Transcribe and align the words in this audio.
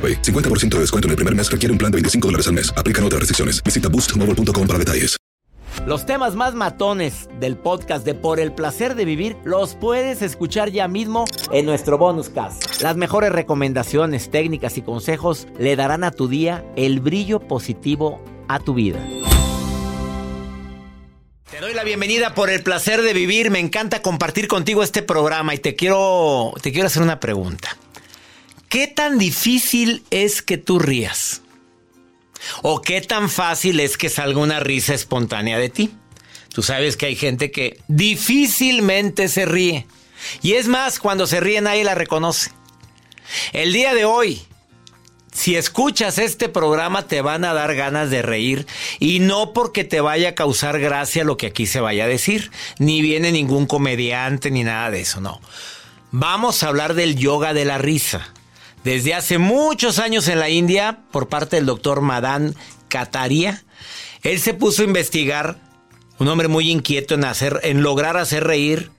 AroPay. 0.00 0.22
50% 0.22 0.76
de 0.76 0.80
descuento 0.80 1.08
en 1.08 1.10
el 1.10 1.16
primer 1.16 1.34
mes 1.34 1.50
requiere 1.50 1.70
un 1.70 1.78
plan 1.78 1.92
de 1.92 1.96
25 1.96 2.28
dólares 2.28 2.46
al 2.46 2.54
mes. 2.54 2.72
Aplican 2.74 3.04
otras 3.04 3.20
restricciones. 3.20 3.62
Visita 3.62 3.88
boostmobile.com 3.90 4.66
para 4.66 4.78
detalles. 4.78 5.20
Los 5.86 6.04
temas 6.04 6.34
más 6.34 6.54
matones 6.54 7.28
del 7.38 7.56
podcast 7.56 8.04
de 8.04 8.14
Por 8.14 8.38
el 8.38 8.52
placer 8.52 8.94
de 8.96 9.04
vivir 9.06 9.36
los 9.44 9.76
puedes 9.76 10.20
escuchar 10.20 10.70
ya 10.70 10.88
mismo 10.88 11.24
en 11.52 11.64
nuestro 11.64 11.96
bonus 11.96 12.28
cast. 12.28 12.82
Las 12.82 12.96
mejores 12.96 13.32
recomendaciones, 13.32 14.30
técnicas 14.30 14.76
y 14.76 14.82
consejos 14.82 15.46
le 15.58 15.76
darán 15.76 16.04
a 16.04 16.10
tu 16.10 16.28
día 16.28 16.64
el 16.76 17.00
brillo 17.00 17.40
positivo 17.40 18.22
a 18.48 18.58
tu 18.58 18.74
vida. 18.74 18.98
Te 21.50 21.60
doy 21.60 21.72
la 21.72 21.82
bienvenida 21.82 22.34
por 22.34 22.50
el 22.50 22.62
placer 22.62 23.00
de 23.02 23.14
vivir. 23.14 23.50
Me 23.50 23.58
encanta 23.58 24.02
compartir 24.02 24.48
contigo 24.48 24.82
este 24.82 25.02
programa 25.02 25.54
y 25.54 25.58
te 25.58 25.74
quiero 25.76 26.52
te 26.60 26.72
quiero 26.72 26.88
hacer 26.88 27.02
una 27.02 27.20
pregunta. 27.20 27.76
¿Qué 28.70 28.86
tan 28.86 29.18
difícil 29.18 30.04
es 30.12 30.42
que 30.42 30.56
tú 30.56 30.78
rías? 30.78 31.42
¿O 32.62 32.80
qué 32.80 33.00
tan 33.00 33.28
fácil 33.28 33.80
es 33.80 33.98
que 33.98 34.08
salga 34.08 34.38
una 34.38 34.60
risa 34.60 34.94
espontánea 34.94 35.58
de 35.58 35.70
ti? 35.70 35.90
Tú 36.54 36.62
sabes 36.62 36.96
que 36.96 37.06
hay 37.06 37.16
gente 37.16 37.50
que 37.50 37.80
difícilmente 37.88 39.26
se 39.26 39.44
ríe. 39.44 39.88
Y 40.40 40.52
es 40.52 40.68
más, 40.68 41.00
cuando 41.00 41.26
se 41.26 41.40
ríe 41.40 41.60
nadie 41.60 41.82
la 41.82 41.96
reconoce. 41.96 42.52
El 43.52 43.72
día 43.72 43.92
de 43.92 44.04
hoy, 44.04 44.40
si 45.32 45.56
escuchas 45.56 46.18
este 46.18 46.48
programa 46.48 47.08
te 47.08 47.22
van 47.22 47.44
a 47.44 47.52
dar 47.52 47.74
ganas 47.74 48.08
de 48.08 48.22
reír 48.22 48.68
y 49.00 49.18
no 49.18 49.52
porque 49.52 49.82
te 49.82 50.00
vaya 50.00 50.28
a 50.28 50.34
causar 50.36 50.78
gracia 50.78 51.24
lo 51.24 51.36
que 51.36 51.48
aquí 51.48 51.66
se 51.66 51.80
vaya 51.80 52.04
a 52.04 52.08
decir, 52.08 52.52
ni 52.78 53.02
viene 53.02 53.32
ningún 53.32 53.66
comediante 53.66 54.52
ni 54.52 54.62
nada 54.62 54.92
de 54.92 55.00
eso, 55.00 55.20
no. 55.20 55.40
Vamos 56.12 56.62
a 56.62 56.68
hablar 56.68 56.94
del 56.94 57.16
yoga 57.16 57.52
de 57.52 57.64
la 57.64 57.76
risa 57.76 58.32
desde 58.84 59.14
hace 59.14 59.38
muchos 59.38 59.98
años 59.98 60.28
en 60.28 60.38
la 60.38 60.48
India 60.48 61.00
por 61.10 61.28
parte 61.28 61.56
del 61.56 61.66
doctor 61.66 62.00
Madan 62.00 62.54
Kataria. 62.88 63.64
Él 64.22 64.40
se 64.40 64.54
puso 64.54 64.82
a 64.82 64.86
investigar, 64.86 65.58
un 66.18 66.28
hombre 66.28 66.48
muy 66.48 66.70
inquieto 66.70 67.14
en, 67.14 67.24
hacer, 67.24 67.60
en 67.62 67.82
lograr 67.82 68.16
hacer 68.16 68.44
reír. 68.44 68.90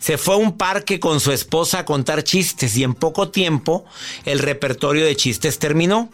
Se 0.00 0.18
fue 0.18 0.34
a 0.34 0.38
un 0.38 0.56
parque 0.56 0.98
con 0.98 1.20
su 1.20 1.32
esposa 1.32 1.80
a 1.80 1.84
contar 1.84 2.24
chistes 2.24 2.76
y 2.76 2.82
en 2.82 2.94
poco 2.94 3.30
tiempo 3.30 3.84
el 4.24 4.40
repertorio 4.40 5.04
de 5.04 5.16
chistes 5.16 5.58
terminó. 5.58 6.10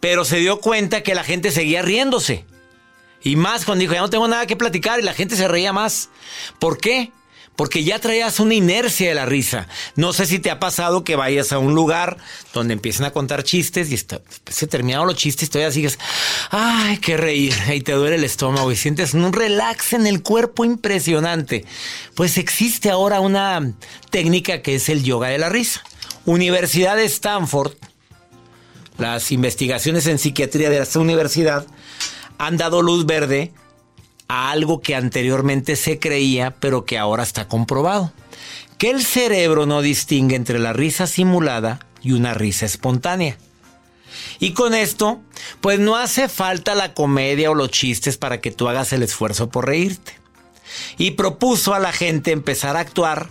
Pero 0.00 0.24
se 0.24 0.36
dio 0.36 0.60
cuenta 0.60 1.02
que 1.02 1.14
la 1.14 1.24
gente 1.24 1.50
seguía 1.50 1.82
riéndose. 1.82 2.44
Y 3.22 3.36
más 3.36 3.64
cuando 3.64 3.82
dijo, 3.82 3.94
ya 3.94 4.00
no 4.00 4.10
tengo 4.10 4.28
nada 4.28 4.46
que 4.46 4.56
platicar 4.56 5.00
y 5.00 5.02
la 5.02 5.14
gente 5.14 5.36
se 5.36 5.48
reía 5.48 5.72
más. 5.72 6.10
¿Por 6.58 6.78
qué? 6.78 7.12
Porque 7.58 7.82
ya 7.82 7.98
traías 7.98 8.38
una 8.38 8.54
inercia 8.54 9.08
de 9.08 9.16
la 9.16 9.26
risa. 9.26 9.66
No 9.96 10.12
sé 10.12 10.26
si 10.26 10.38
te 10.38 10.48
ha 10.48 10.60
pasado 10.60 11.02
que 11.02 11.16
vayas 11.16 11.50
a 11.50 11.58
un 11.58 11.74
lugar 11.74 12.16
donde 12.54 12.72
empiezan 12.72 13.04
a 13.04 13.10
contar 13.10 13.42
chistes 13.42 13.90
y 13.90 13.94
está, 13.94 14.20
se 14.46 14.68
terminaron 14.68 15.08
los 15.08 15.16
chistes 15.16 15.48
y 15.48 15.50
todavía 15.50 15.72
sigues, 15.72 15.98
ay, 16.52 16.98
qué 16.98 17.16
reír, 17.16 17.52
y 17.74 17.80
te 17.80 17.90
duele 17.90 18.14
el 18.14 18.22
estómago 18.22 18.70
y 18.70 18.76
sientes 18.76 19.12
un 19.12 19.32
relax 19.32 19.92
en 19.92 20.06
el 20.06 20.22
cuerpo 20.22 20.64
impresionante. 20.64 21.64
Pues 22.14 22.38
existe 22.38 22.90
ahora 22.90 23.18
una 23.18 23.72
técnica 24.10 24.62
que 24.62 24.76
es 24.76 24.88
el 24.88 25.02
yoga 25.02 25.26
de 25.26 25.38
la 25.38 25.48
risa. 25.48 25.82
Universidad 26.26 26.94
de 26.94 27.06
Stanford, 27.06 27.72
las 28.98 29.32
investigaciones 29.32 30.06
en 30.06 30.20
psiquiatría 30.20 30.70
de 30.70 30.78
esta 30.78 31.00
universidad 31.00 31.66
han 32.38 32.56
dado 32.56 32.82
luz 32.82 33.04
verde 33.04 33.52
a 34.28 34.50
algo 34.50 34.80
que 34.80 34.94
anteriormente 34.94 35.74
se 35.76 35.98
creía, 35.98 36.54
pero 36.60 36.84
que 36.84 36.98
ahora 36.98 37.22
está 37.22 37.48
comprobado. 37.48 38.12
Que 38.76 38.90
el 38.90 39.02
cerebro 39.02 39.66
no 39.66 39.82
distingue 39.82 40.36
entre 40.36 40.58
la 40.58 40.72
risa 40.72 41.06
simulada 41.06 41.80
y 42.02 42.12
una 42.12 42.34
risa 42.34 42.66
espontánea. 42.66 43.36
Y 44.38 44.52
con 44.52 44.74
esto, 44.74 45.20
pues 45.60 45.80
no 45.80 45.96
hace 45.96 46.28
falta 46.28 46.74
la 46.74 46.94
comedia 46.94 47.50
o 47.50 47.54
los 47.54 47.70
chistes 47.70 48.16
para 48.16 48.40
que 48.40 48.50
tú 48.50 48.68
hagas 48.68 48.92
el 48.92 49.02
esfuerzo 49.02 49.48
por 49.48 49.66
reírte. 49.66 50.12
Y 50.96 51.12
propuso 51.12 51.74
a 51.74 51.78
la 51.78 51.92
gente 51.92 52.30
empezar 52.30 52.76
a 52.76 52.80
actuar 52.80 53.30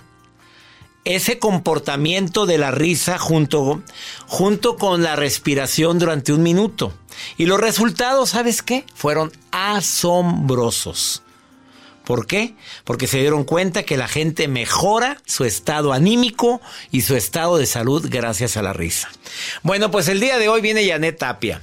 ese 1.15 1.39
comportamiento 1.39 2.45
de 2.45 2.57
la 2.57 2.71
risa 2.71 3.17
junto, 3.17 3.81
junto 4.27 4.77
con 4.77 5.03
la 5.03 5.15
respiración 5.15 5.99
durante 5.99 6.33
un 6.33 6.43
minuto. 6.43 6.93
Y 7.37 7.45
los 7.45 7.59
resultados, 7.59 8.31
¿sabes 8.31 8.61
qué? 8.61 8.85
Fueron 8.93 9.31
asombrosos. 9.51 11.23
¿Por 12.03 12.25
qué? 12.25 12.55
Porque 12.85 13.07
se 13.07 13.19
dieron 13.19 13.43
cuenta 13.43 13.83
que 13.83 13.97
la 13.97 14.07
gente 14.07 14.47
mejora 14.47 15.17
su 15.25 15.43
estado 15.43 15.91
anímico 15.91 16.61
y 16.91 17.01
su 17.01 17.15
estado 17.15 17.57
de 17.57 17.65
salud 17.65 18.07
gracias 18.09 18.55
a 18.55 18.61
la 18.61 18.71
risa. 18.71 19.09
Bueno, 19.61 19.91
pues 19.91 20.07
el 20.07 20.21
día 20.21 20.37
de 20.37 20.47
hoy 20.47 20.61
viene 20.61 20.87
Janet 20.87 21.17
Tapia 21.17 21.61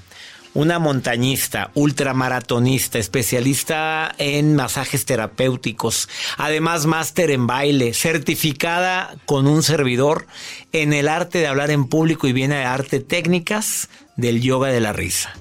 una 0.54 0.78
montañista, 0.78 1.70
ultramaratonista, 1.74 2.98
especialista 2.98 4.14
en 4.18 4.54
masajes 4.54 5.04
terapéuticos, 5.04 6.08
además 6.38 6.86
máster 6.86 7.30
en 7.30 7.46
baile, 7.46 7.92
certificada 7.92 9.14
con 9.26 9.46
un 9.46 9.62
servidor 9.62 10.26
en 10.72 10.92
el 10.92 11.08
arte 11.08 11.38
de 11.38 11.48
hablar 11.48 11.70
en 11.70 11.86
público 11.86 12.28
y 12.28 12.32
viene 12.32 12.56
de 12.56 12.64
arte 12.64 13.00
técnicas 13.00 13.88
del 14.16 14.40
yoga 14.40 14.68
de 14.68 14.80
la 14.80 14.92
risa. 14.92 15.32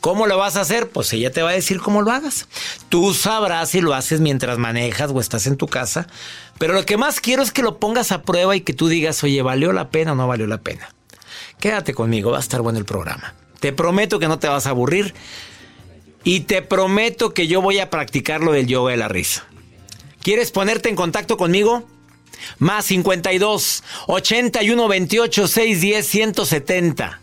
¿Cómo 0.00 0.26
lo 0.26 0.36
vas 0.36 0.56
a 0.56 0.60
hacer? 0.60 0.90
Pues 0.90 1.12
ella 1.14 1.30
te 1.30 1.42
va 1.42 1.50
a 1.50 1.54
decir 1.54 1.80
cómo 1.80 2.02
lo 2.02 2.10
hagas. 2.10 2.46
Tú 2.90 3.14
sabrás 3.14 3.70
si 3.70 3.80
lo 3.80 3.94
haces 3.94 4.20
mientras 4.20 4.58
manejas 4.58 5.10
o 5.10 5.20
estás 5.20 5.46
en 5.46 5.56
tu 5.56 5.66
casa. 5.66 6.06
Pero 6.58 6.74
lo 6.74 6.84
que 6.84 6.98
más 6.98 7.20
quiero 7.20 7.42
es 7.42 7.52
que 7.52 7.62
lo 7.62 7.78
pongas 7.78 8.12
a 8.12 8.22
prueba 8.22 8.54
y 8.54 8.60
que 8.60 8.74
tú 8.74 8.88
digas, 8.88 9.24
oye, 9.24 9.40
¿valió 9.40 9.72
la 9.72 9.88
pena 9.88 10.12
o 10.12 10.14
no 10.14 10.28
valió 10.28 10.46
la 10.46 10.58
pena? 10.58 10.90
Quédate 11.58 11.94
conmigo, 11.94 12.32
va 12.32 12.36
a 12.36 12.40
estar 12.40 12.60
bueno 12.60 12.78
el 12.78 12.84
programa. 12.84 13.34
Te 13.60 13.72
prometo 13.72 14.18
que 14.18 14.28
no 14.28 14.38
te 14.38 14.48
vas 14.48 14.66
a 14.66 14.70
aburrir. 14.70 15.14
Y 16.22 16.40
te 16.40 16.62
prometo 16.62 17.34
que 17.34 17.46
yo 17.46 17.60
voy 17.60 17.78
a 17.78 17.90
practicar 17.90 18.40
lo 18.40 18.52
del 18.52 18.66
yoga 18.66 18.92
de 18.92 18.96
la 18.96 19.08
risa. 19.08 19.46
¿Quieres 20.22 20.50
ponerte 20.50 20.88
en 20.88 20.96
contacto 20.96 21.36
conmigo? 21.36 21.84
Más 22.58 22.86
52 22.86 23.84
81 24.06 24.88
28 24.88 25.48
610 25.48 26.06
170. 26.06 27.20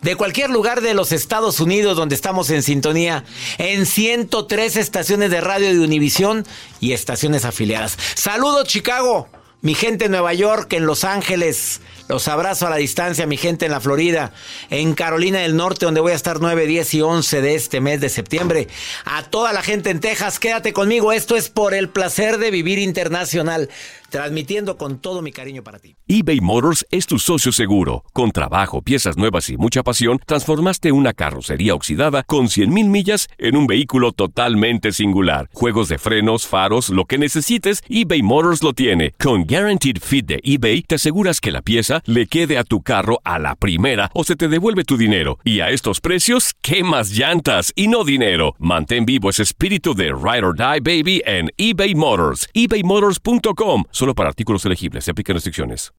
De 0.00 0.14
cualquier 0.14 0.50
lugar 0.50 0.80
de 0.80 0.94
los 0.94 1.10
Estados 1.10 1.58
Unidos 1.58 1.96
donde 1.96 2.14
estamos 2.14 2.50
en 2.50 2.62
sintonía, 2.62 3.24
en 3.58 3.84
103 3.84 4.76
estaciones 4.76 5.30
de 5.30 5.40
radio 5.40 5.70
de 5.70 5.80
Univisión 5.80 6.46
y 6.80 6.92
estaciones 6.92 7.44
afiliadas. 7.44 7.98
Saludos 8.14 8.68
Chicago, 8.68 9.28
mi 9.60 9.74
gente 9.74 10.04
en 10.04 10.12
Nueva 10.12 10.34
York, 10.34 10.72
en 10.74 10.86
Los 10.86 11.02
Ángeles, 11.02 11.80
los 12.08 12.26
abrazo 12.28 12.66
a 12.66 12.70
la 12.70 12.76
distancia, 12.76 13.26
mi 13.26 13.36
gente 13.36 13.66
en 13.66 13.72
la 13.72 13.80
Florida, 13.80 14.32
en 14.70 14.94
Carolina 14.94 15.40
del 15.40 15.56
Norte, 15.56 15.84
donde 15.84 16.00
voy 16.00 16.12
a 16.12 16.16
estar 16.16 16.40
9, 16.40 16.66
10 16.66 16.94
y 16.94 17.02
11 17.02 17.40
de 17.42 17.54
este 17.54 17.80
mes 17.80 18.00
de 18.00 18.08
septiembre. 18.08 18.68
A 19.04 19.24
toda 19.24 19.52
la 19.52 19.62
gente 19.62 19.90
en 19.90 20.00
Texas, 20.00 20.38
quédate 20.38 20.72
conmigo. 20.72 21.12
Esto 21.12 21.36
es 21.36 21.48
por 21.48 21.74
el 21.74 21.88
placer 21.88 22.38
de 22.38 22.50
vivir 22.50 22.78
internacional 22.78 23.68
transmitiendo 24.08 24.76
con 24.76 24.98
todo 24.98 25.22
mi 25.22 25.32
cariño 25.32 25.62
para 25.62 25.78
ti. 25.78 25.96
eBay 26.06 26.40
Motors 26.40 26.86
es 26.90 27.06
tu 27.06 27.18
socio 27.18 27.52
seguro. 27.52 28.04
Con 28.12 28.30
trabajo, 28.32 28.82
piezas 28.82 29.16
nuevas 29.16 29.50
y 29.50 29.56
mucha 29.56 29.82
pasión, 29.82 30.18
transformaste 30.24 30.92
una 30.92 31.12
carrocería 31.12 31.74
oxidada 31.74 32.22
con 32.22 32.46
100.000 32.46 32.68
millas 32.88 33.28
en 33.38 33.56
un 33.56 33.66
vehículo 33.66 34.12
totalmente 34.12 34.92
singular. 34.92 35.48
Juegos 35.52 35.88
de 35.88 35.98
frenos, 35.98 36.46
faros, 36.46 36.88
lo 36.88 37.04
que 37.04 37.18
necesites, 37.18 37.82
eBay 37.88 38.22
Motors 38.22 38.62
lo 38.62 38.72
tiene. 38.72 39.12
Con 39.18 39.44
Guaranteed 39.44 39.98
Fit 40.00 40.26
de 40.26 40.40
eBay, 40.42 40.82
te 40.82 40.94
aseguras 40.94 41.40
que 41.40 41.52
la 41.52 41.62
pieza 41.62 41.97
le 42.06 42.26
quede 42.26 42.58
a 42.58 42.64
tu 42.64 42.82
carro 42.82 43.20
a 43.24 43.38
la 43.38 43.54
primera 43.54 44.10
o 44.14 44.24
se 44.24 44.36
te 44.36 44.48
devuelve 44.48 44.84
tu 44.84 44.96
dinero. 44.96 45.38
Y 45.44 45.60
a 45.60 45.70
estos 45.70 46.00
precios, 46.00 46.54
¿qué 46.62 46.82
más 46.84 47.10
llantas 47.10 47.72
y 47.76 47.88
no 47.88 48.04
dinero? 48.04 48.54
Mantén 48.58 49.04
vivo 49.04 49.30
ese 49.30 49.42
espíritu 49.42 49.94
de 49.94 50.06
Ride 50.06 50.46
or 50.46 50.56
Die 50.56 50.80
Baby 50.80 51.22
en 51.26 51.50
eBay 51.56 51.94
Motors. 51.94 52.48
ebaymotors.com. 52.54 53.84
Solo 53.90 54.14
para 54.14 54.28
artículos 54.28 54.64
elegibles. 54.64 55.04
Se 55.04 55.10
aplican 55.10 55.34
restricciones. 55.34 55.92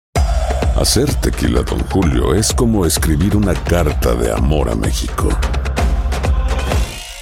Hacer 0.76 1.14
tequila, 1.16 1.62
Don 1.64 1.80
Julio, 1.90 2.34
es 2.34 2.54
como 2.54 2.86
escribir 2.86 3.36
una 3.36 3.54
carta 3.54 4.16
de 4.16 4.32
amor 4.32 4.70
a 4.70 4.76
México. 4.76 5.28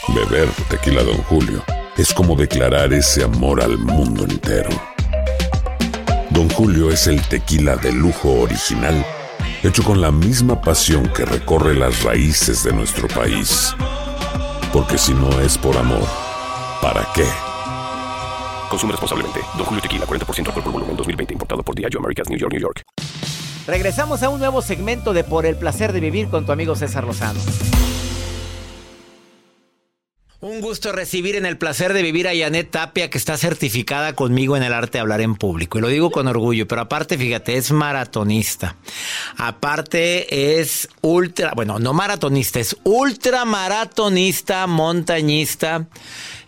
Beber 0.09 0.47
tequila, 0.69 1.01
Don 1.03 1.17
Julio, 1.23 1.63
es 1.97 2.13
como 2.13 2.35
declarar 2.35 2.93
ese 2.93 3.23
amor 3.23 3.61
al 3.61 3.77
mundo 3.79 4.25
entero. 4.25 4.69
Don 6.37 6.49
Julio 6.51 6.91
es 6.91 7.07
el 7.07 7.19
tequila 7.19 7.77
de 7.77 7.91
lujo 7.91 8.31
original, 8.41 9.03
hecho 9.63 9.81
con 9.81 9.99
la 9.99 10.11
misma 10.11 10.61
pasión 10.61 11.11
que 11.11 11.25
recorre 11.25 11.73
las 11.73 12.03
raíces 12.03 12.63
de 12.63 12.71
nuestro 12.73 13.07
país. 13.07 13.73
Porque 14.71 14.99
si 14.99 15.15
no 15.15 15.41
es 15.41 15.57
por 15.57 15.75
amor, 15.75 16.07
¿para 16.79 17.07
qué? 17.15 17.25
Consume 18.69 18.91
responsablemente. 18.91 19.39
Don 19.57 19.65
Julio 19.65 19.81
Tequila, 19.81 20.05
40% 20.05 20.45
alcohol 20.45 20.63
por 20.63 20.73
volumen, 20.73 20.95
2020. 20.95 21.33
Importado 21.33 21.63
por 21.63 21.73
Diageo 21.73 22.01
Americas, 22.01 22.29
New 22.29 22.37
York, 22.37 22.53
New 22.53 22.61
York. 22.61 22.83
Regresamos 23.65 24.21
a 24.21 24.29
un 24.29 24.37
nuevo 24.37 24.61
segmento 24.61 25.13
de 25.13 25.23
Por 25.23 25.47
el 25.47 25.55
Placer 25.55 25.91
de 25.91 26.01
Vivir 26.01 26.27
con 26.27 26.45
tu 26.45 26.51
amigo 26.51 26.75
César 26.75 27.03
Lozano. 27.03 27.39
Un 30.39 30.61
gusto 30.61 30.91
recibir 30.91 31.35
en 31.35 31.47
el 31.47 31.57
placer 31.57 31.93
de 31.93 32.03
vivir 32.03 32.27
a 32.27 32.35
Janet 32.35 32.69
Tapia, 32.69 33.09
que 33.09 33.17
está 33.17 33.37
certificada 33.37 34.13
conmigo 34.13 34.55
en 34.55 34.61
el 34.61 34.71
arte 34.71 34.99
de 34.99 34.99
hablar 34.99 35.19
en 35.19 35.33
público. 35.35 35.79
Y 35.79 35.81
lo 35.81 35.87
digo 35.87 36.11
con 36.11 36.27
orgullo, 36.27 36.67
pero 36.67 36.81
aparte, 36.81 37.17
fíjate, 37.17 37.57
es 37.57 37.71
maratonista. 37.71 38.75
Aparte 39.35 40.59
es 40.59 40.89
ultra, 41.01 41.53
bueno, 41.55 41.79
no 41.79 41.93
maratonista, 41.93 42.59
es 42.59 42.77
ultra 42.83 43.45
maratonista, 43.45 44.67
montañista. 44.67 45.87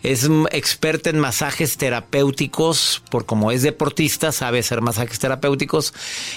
Es 0.04 0.28
experta 0.52 1.10
en 1.10 1.18
masajes 1.18 1.76
terapéuticos, 1.76 3.02
por 3.10 3.26
como 3.26 3.50
es 3.50 3.62
deportista, 3.62 4.30
sabe 4.30 4.60
hacer 4.60 4.82
masajes 4.82 5.18
terapéuticos. 5.18 5.94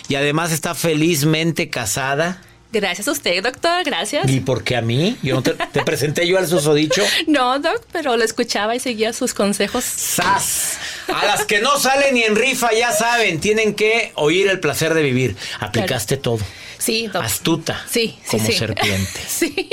Y 0.08 0.16
además 0.16 0.52
está 0.52 0.74
felizmente 0.74 1.70
casada. 1.70 2.42
Gracias 2.74 3.08
a 3.08 3.12
usted, 3.12 3.44
doctor, 3.44 3.84
gracias. 3.84 4.28
¿Y 4.32 4.40
por 4.40 4.64
qué 4.64 4.76
a 4.76 4.82
mí? 4.82 5.16
Yo 5.22 5.36
no 5.36 5.44
te, 5.44 5.52
te 5.54 5.84
presenté 5.84 6.28
yo 6.28 6.40
al 6.40 6.48
susodicho. 6.48 7.04
No, 7.28 7.60
doc, 7.60 7.86
pero 7.92 8.18
lo 8.18 8.24
escuchaba 8.24 8.76
y 8.76 8.80
seguía 8.80 9.14
sus 9.14 9.36
consejos. 9.36 9.84
¡Sas! 9.86 10.78
A 11.08 11.24
las 11.26 11.46
que 11.46 11.62
no 11.62 11.78
salen 11.78 12.16
ni 12.16 12.24
en 12.24 12.36
rifa, 12.36 12.74
ya 12.74 12.92
saben, 12.92 13.40
tienen 13.40 13.76
que 13.76 14.12
oír 14.16 14.48
el 14.48 14.60
placer 14.60 14.96
de 14.96 15.04
vivir. 15.04 15.36
Aplicaste 15.60 16.18
todo. 16.18 16.40
Sí, 16.80 17.06
doc. 17.08 17.24
Astuta. 17.24 17.86
Sí, 17.88 18.18
sí, 18.24 18.38
Como 18.38 18.46
sí. 18.48 18.54
serpiente. 18.54 19.20
Sí. 19.28 19.70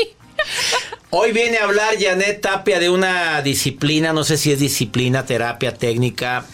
Hoy 1.10 1.32
viene 1.32 1.58
a 1.58 1.64
hablar 1.64 1.94
Janet 1.98 2.40
Tapia 2.40 2.78
de 2.78 2.88
una 2.90 3.42
disciplina, 3.42 4.12
no 4.12 4.24
sé 4.24 4.36
si 4.36 4.52
es 4.52 4.60
disciplina, 4.60 5.24
terapia, 5.26 5.74
técnica, 5.74 6.44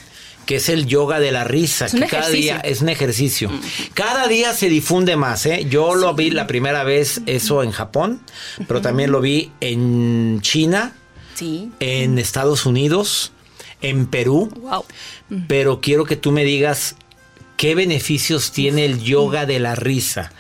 que 0.47 0.57
es 0.57 0.69
el 0.69 0.87
yoga 0.87 1.21
de 1.21 1.33
la 1.33 1.45
risa. 1.45 1.87
Es 1.87 1.93
que 1.93 2.01
cada 2.07 2.29
ejercicio. 2.29 2.41
día 2.41 2.61
es 2.61 2.81
un 2.81 2.89
ejercicio. 2.89 3.51
Cada 3.95 4.29
día 4.29 4.55
se 4.55 4.69
difunde 4.69 5.17
más, 5.17 5.45
¿eh? 5.47 5.67
Yo 5.69 5.95
lo 5.95 6.15
vi 6.15 6.31
la 6.31 6.47
primera 6.47 6.85
vez 6.85 7.21
eso 7.27 7.63
en 7.63 7.73
Japón, 7.73 8.21
pero 8.69 8.81
también 8.81 9.11
lo 9.11 9.21
vi 9.21 9.51
en 9.61 10.39
China, 10.43 10.95
Sí. 11.35 11.71
en 11.81 12.19
Estados 12.19 12.65
Unidos, 12.65 13.33
en 13.83 14.07
Perú. 14.07 14.49
Wow. 14.63 14.85
Pero 15.49 15.81
quiero 15.81 16.05
que 16.05 16.17
tú 16.17 16.31
me 16.33 16.45
digas 16.45 16.95
qué 17.57 17.75
beneficios 17.75 18.53
tiene 18.53 18.85
el 18.85 19.03
yoga 19.03 19.45
de 19.47 19.59
la 19.59 19.75
risa. 19.75 20.33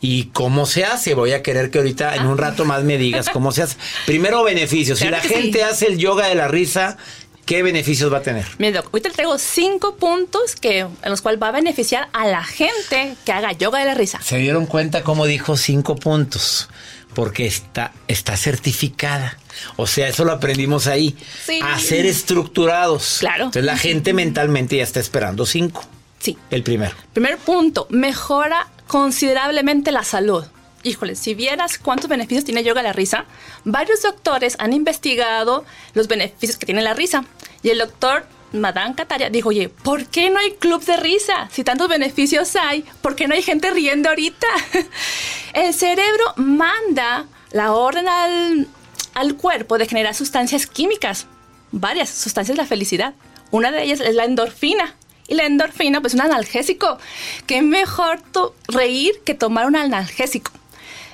¿Y 0.00 0.24
cómo 0.34 0.66
se 0.66 0.84
hace? 0.84 1.14
Voy 1.14 1.32
a 1.32 1.42
querer 1.42 1.70
que 1.70 1.78
ahorita 1.78 2.14
en 2.16 2.26
un 2.26 2.36
rato 2.36 2.64
más 2.66 2.82
me 2.84 2.98
digas 2.98 3.30
cómo 3.30 3.52
se 3.52 3.62
hace. 3.62 3.76
Primero 4.06 4.42
beneficios. 4.44 4.98
Si 4.98 5.08
la 5.08 5.22
sí. 5.22 5.28
gente 5.28 5.62
hace 5.64 5.86
el 5.86 5.96
yoga 5.98 6.26
de 6.28 6.34
la 6.34 6.46
risa, 6.48 6.98
¿qué 7.44 7.62
beneficios 7.62 8.12
va 8.12 8.18
a 8.18 8.22
tener? 8.22 8.46
Mira, 8.58 8.80
doc, 8.82 8.86
ahorita 8.92 9.08
le 9.08 9.14
traigo 9.14 9.38
cinco 9.38 9.96
puntos 9.96 10.56
que, 10.56 10.80
en 10.80 10.90
los 11.04 11.22
cuales 11.22 11.42
va 11.42 11.48
a 11.48 11.52
beneficiar 11.52 12.08
a 12.12 12.26
la 12.26 12.44
gente 12.44 13.16
que 13.24 13.32
haga 13.32 13.52
yoga 13.52 13.78
de 13.78 13.84
la 13.86 13.94
risa. 13.94 14.20
Se 14.22 14.38
dieron 14.38 14.66
cuenta 14.66 15.02
cómo 15.02 15.26
dijo 15.26 15.56
cinco 15.56 15.96
puntos. 15.96 16.68
Porque 17.14 17.46
está, 17.46 17.92
está 18.08 18.36
certificada. 18.36 19.38
O 19.76 19.86
sea, 19.86 20.08
eso 20.08 20.24
lo 20.24 20.32
aprendimos 20.32 20.88
ahí. 20.88 21.16
Sí. 21.46 21.60
A 21.62 21.78
ser 21.78 22.06
estructurados. 22.06 23.18
Claro. 23.20 23.44
Entonces 23.44 23.64
la 23.64 23.78
gente 23.78 24.12
mentalmente 24.14 24.76
ya 24.76 24.82
está 24.82 24.98
esperando 24.98 25.46
cinco. 25.46 25.84
Sí. 26.18 26.36
El 26.50 26.64
primero. 26.64 26.92
Primer 27.12 27.38
punto, 27.38 27.86
mejora 27.90 28.66
considerablemente 28.88 29.92
la 29.92 30.02
salud. 30.02 30.44
Híjole, 30.84 31.16
si 31.16 31.34
vieras 31.34 31.78
cuántos 31.78 32.10
beneficios 32.10 32.44
tiene 32.44 32.62
yoga 32.62 32.82
la 32.82 32.92
risa, 32.92 33.24
varios 33.64 34.02
doctores 34.02 34.54
han 34.58 34.74
investigado 34.74 35.64
los 35.94 36.08
beneficios 36.08 36.58
que 36.58 36.66
tiene 36.66 36.82
la 36.82 36.92
risa. 36.92 37.24
Y 37.62 37.70
el 37.70 37.78
doctor 37.78 38.26
Madame 38.52 38.94
Kataria 38.94 39.30
dijo, 39.30 39.48
oye, 39.48 39.70
¿por 39.70 40.06
qué 40.06 40.28
no 40.28 40.38
hay 40.38 40.52
club 40.52 40.84
de 40.84 40.98
risa? 40.98 41.48
Si 41.50 41.64
tantos 41.64 41.88
beneficios 41.88 42.54
hay, 42.54 42.84
¿por 43.00 43.16
qué 43.16 43.26
no 43.26 43.34
hay 43.34 43.42
gente 43.42 43.70
riendo 43.70 44.10
ahorita? 44.10 44.46
el 45.54 45.72
cerebro 45.72 46.34
manda 46.36 47.26
la 47.50 47.72
orden 47.72 48.06
al, 48.06 48.68
al 49.14 49.36
cuerpo 49.36 49.78
de 49.78 49.88
generar 49.88 50.14
sustancias 50.14 50.66
químicas, 50.66 51.26
varias 51.72 52.10
sustancias 52.10 52.56
de 52.56 52.62
la 52.62 52.68
felicidad. 52.68 53.14
Una 53.50 53.70
de 53.70 53.84
ellas 53.84 54.00
es 54.00 54.14
la 54.14 54.24
endorfina. 54.24 54.96
Y 55.26 55.34
la 55.36 55.46
endorfina, 55.46 56.02
pues, 56.02 56.12
es 56.12 56.20
un 56.20 56.26
analgésico. 56.26 56.98
Qué 57.46 57.62
mejor 57.62 58.20
reír 58.68 59.14
que 59.24 59.32
tomar 59.32 59.64
un 59.66 59.76
analgésico. 59.76 60.52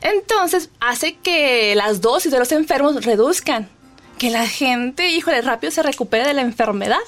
Entonces, 0.02 0.70
hace 0.80 1.16
que 1.16 1.74
las 1.74 2.00
dosis 2.00 2.32
de 2.32 2.38
los 2.38 2.52
enfermos 2.52 3.04
reduzcan. 3.04 3.68
Que 4.18 4.30
la 4.30 4.46
gente, 4.46 5.08
híjole, 5.08 5.40
rápido 5.40 5.70
se 5.70 5.82
recupere 5.82 6.26
de 6.26 6.34
la 6.34 6.42
enfermedad. 6.42 6.98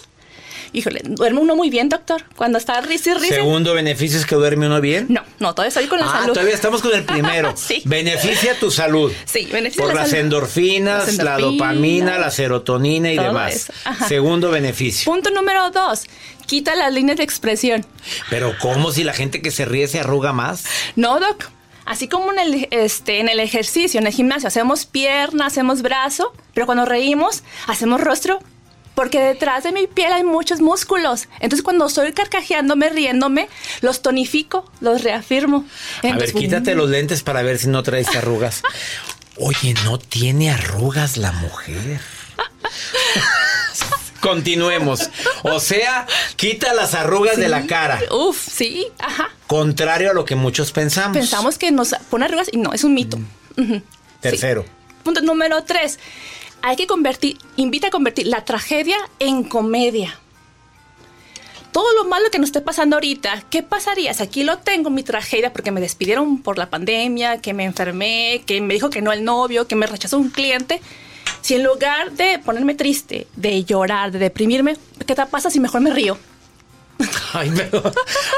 Híjole, 0.74 1.02
duerme 1.04 1.40
uno 1.40 1.54
muy 1.54 1.68
bien, 1.68 1.90
doctor. 1.90 2.24
Cuando 2.34 2.56
está 2.56 2.80
risa 2.80 3.10
y 3.10 3.14
risa. 3.14 3.34
Segundo 3.34 3.74
beneficio 3.74 4.18
es 4.18 4.24
que 4.24 4.34
duerme 4.36 4.66
uno 4.66 4.80
bien. 4.80 5.06
No, 5.10 5.22
no, 5.38 5.54
todavía 5.54 5.68
estoy 5.68 5.86
con 5.86 6.00
la 6.00 6.06
ah, 6.06 6.20
salud. 6.20 6.32
todavía 6.32 6.54
estamos 6.54 6.80
con 6.80 6.94
el 6.94 7.04
primero. 7.04 7.52
Sí. 7.62 7.82
Beneficia 7.84 8.58
tu 8.58 8.70
salud. 8.70 9.12
Sí, 9.26 9.46
beneficia 9.52 9.84
Por 9.84 9.94
la 9.94 10.00
las 10.00 10.10
salud. 10.10 10.24
endorfinas, 10.24 11.06
Las 11.06 11.16
la 11.18 11.34
endorfinas, 11.34 11.58
dopamina, 11.58 12.18
la 12.18 12.30
serotonina 12.30 13.12
y 13.12 13.18
demás. 13.18 13.70
Segundo 14.08 14.50
beneficio. 14.50 15.12
Punto 15.12 15.30
número 15.30 15.70
dos. 15.70 16.04
Quita 16.46 16.74
las 16.74 16.92
líneas 16.92 17.18
de 17.18 17.24
expresión. 17.24 17.84
Pero 18.30 18.54
¿cómo 18.58 18.92
si 18.92 19.04
la 19.04 19.12
gente 19.12 19.42
que 19.42 19.50
se 19.50 19.66
ríe 19.66 19.86
se 19.88 20.00
arruga 20.00 20.32
más? 20.32 20.64
No, 20.96 21.20
doc. 21.20 21.50
Así 21.84 22.08
como 22.08 22.32
en 22.32 22.38
el, 22.38 22.68
este, 22.70 23.20
en 23.20 23.28
el 23.28 23.40
ejercicio, 23.40 24.00
en 24.00 24.06
el 24.06 24.12
gimnasio, 24.12 24.48
hacemos 24.48 24.86
pierna, 24.86 25.46
hacemos 25.46 25.82
brazo, 25.82 26.32
pero 26.54 26.66
cuando 26.66 26.84
reímos, 26.84 27.42
hacemos 27.66 28.00
rostro. 28.00 28.40
Porque 28.94 29.20
detrás 29.20 29.64
de 29.64 29.72
mi 29.72 29.86
piel 29.86 30.12
hay 30.12 30.22
muchos 30.22 30.60
músculos. 30.60 31.26
Entonces, 31.40 31.62
cuando 31.62 31.86
estoy 31.86 32.12
carcajeándome, 32.12 32.90
riéndome, 32.90 33.48
los 33.80 34.02
tonifico, 34.02 34.70
los 34.80 35.02
reafirmo. 35.02 35.64
A 36.02 36.14
ver, 36.14 36.34
quítate 36.34 36.74
los 36.74 36.90
lentes 36.90 37.22
para 37.22 37.40
ver 37.42 37.58
si 37.58 37.68
no 37.68 37.82
traes 37.82 38.14
arrugas. 38.14 38.62
Oye, 39.38 39.74
no 39.84 39.98
tiene 39.98 40.50
arrugas 40.50 41.16
la 41.16 41.32
mujer. 41.32 42.00
Continuemos. 44.22 45.10
O 45.42 45.58
sea, 45.58 46.06
quita 46.36 46.72
las 46.74 46.94
arrugas 46.94 47.36
de 47.36 47.48
la 47.48 47.66
cara. 47.66 48.00
Uf, 48.12 48.38
sí, 48.38 48.86
ajá. 49.00 49.30
Contrario 49.48 50.12
a 50.12 50.14
lo 50.14 50.24
que 50.24 50.36
muchos 50.36 50.70
pensamos. 50.70 51.16
Pensamos 51.16 51.58
que 51.58 51.72
nos 51.72 51.92
pone 52.08 52.26
arrugas 52.26 52.48
y 52.52 52.56
no, 52.56 52.72
es 52.72 52.84
un 52.84 52.94
mito. 52.94 53.18
Sí. 53.56 53.82
Tercero. 54.20 54.64
Punto 55.02 55.22
número 55.22 55.64
tres. 55.64 55.98
Hay 56.62 56.76
que 56.76 56.86
convertir, 56.86 57.36
invita 57.56 57.88
a 57.88 57.90
convertir 57.90 58.28
la 58.28 58.44
tragedia 58.44 58.96
en 59.18 59.42
comedia. 59.42 60.20
Todo 61.72 61.92
lo 61.94 62.04
malo 62.04 62.30
que 62.30 62.38
nos 62.38 62.50
esté 62.50 62.60
pasando 62.60 62.94
ahorita, 62.94 63.42
¿qué 63.50 63.64
pasaría 63.64 64.14
si 64.14 64.22
aquí 64.22 64.44
lo 64.44 64.58
tengo, 64.58 64.88
mi 64.88 65.02
tragedia, 65.02 65.52
porque 65.52 65.72
me 65.72 65.80
despidieron 65.80 66.42
por 66.42 66.58
la 66.58 66.70
pandemia, 66.70 67.38
que 67.38 67.54
me 67.54 67.64
enfermé, 67.64 68.44
que 68.46 68.60
me 68.60 68.74
dijo 68.74 68.88
que 68.88 69.02
no 69.02 69.10
el 69.10 69.24
novio, 69.24 69.66
que 69.66 69.74
me 69.74 69.88
rechazó 69.88 70.16
un 70.18 70.30
cliente? 70.30 70.80
Si 71.42 71.54
en 71.54 71.64
lugar 71.64 72.12
de 72.12 72.38
ponerme 72.38 72.74
triste, 72.74 73.26
de 73.36 73.64
llorar, 73.64 74.12
de 74.12 74.18
deprimirme, 74.18 74.76
¿qué 75.06 75.14
te 75.14 75.26
pasa 75.26 75.50
si 75.50 75.60
mejor 75.60 75.80
me 75.80 75.92
río? 75.92 76.16
Ay, 77.32 77.52
pero, 77.54 77.82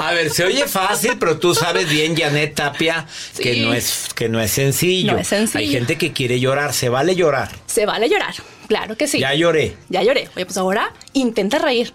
a 0.01 0.13
ver, 0.13 0.31
se 0.31 0.45
oye 0.45 0.67
fácil, 0.67 1.13
pero 1.19 1.39
tú 1.39 1.55
sabes 1.55 1.89
bien, 1.89 2.17
Janet 2.17 2.55
Tapia, 2.55 3.07
que 3.37 3.61
no 3.63 3.75
es 3.75 4.09
que 4.15 4.29
no 4.29 4.41
es 4.41 4.51
sencillo. 4.51 5.13
No 5.13 5.19
es 5.19 5.29
sencillo. 5.29 5.59
Hay 5.61 5.71
gente 5.71 5.99
que 5.99 6.13
quiere 6.13 6.41
llorar, 6.41 6.73
se 6.73 6.89
vale 6.89 7.15
llorar. 7.15 7.51
Se 7.67 7.85
vale 7.85 8.09
llorar, 8.09 8.35
claro 8.69 8.97
que 8.97 9.07
sí. 9.07 9.19
Ya 9.19 9.35
lloré. 9.35 9.77
Ya 9.91 10.03
lloré. 10.03 10.31
Oye, 10.35 10.47
pues 10.47 10.57
ahora 10.57 10.93
intenta 11.13 11.59
reír. 11.59 11.93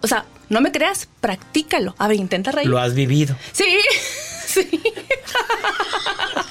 O 0.00 0.08
sea, 0.08 0.24
no 0.48 0.60
me 0.60 0.72
creas, 0.72 1.08
practícalo. 1.20 1.94
A 1.98 2.08
ver, 2.08 2.16
intenta 2.16 2.50
reír. 2.50 2.68
Lo 2.68 2.78
has 2.78 2.94
vivido. 2.94 3.36
Sí, 3.52 3.64
sí. 4.46 4.82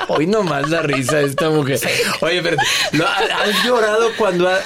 Hoy 0.10 0.26
nomás 0.28 0.70
la 0.70 0.82
risa 0.82 1.18
de 1.18 1.26
esta 1.26 1.50
mujer. 1.50 1.80
Oye, 2.22 2.42
pero 2.42 2.58
¿lo- 2.94 3.08
¿has 3.08 3.64
llorado 3.66 4.10
cuando 4.18 4.48
ha- 4.50 4.62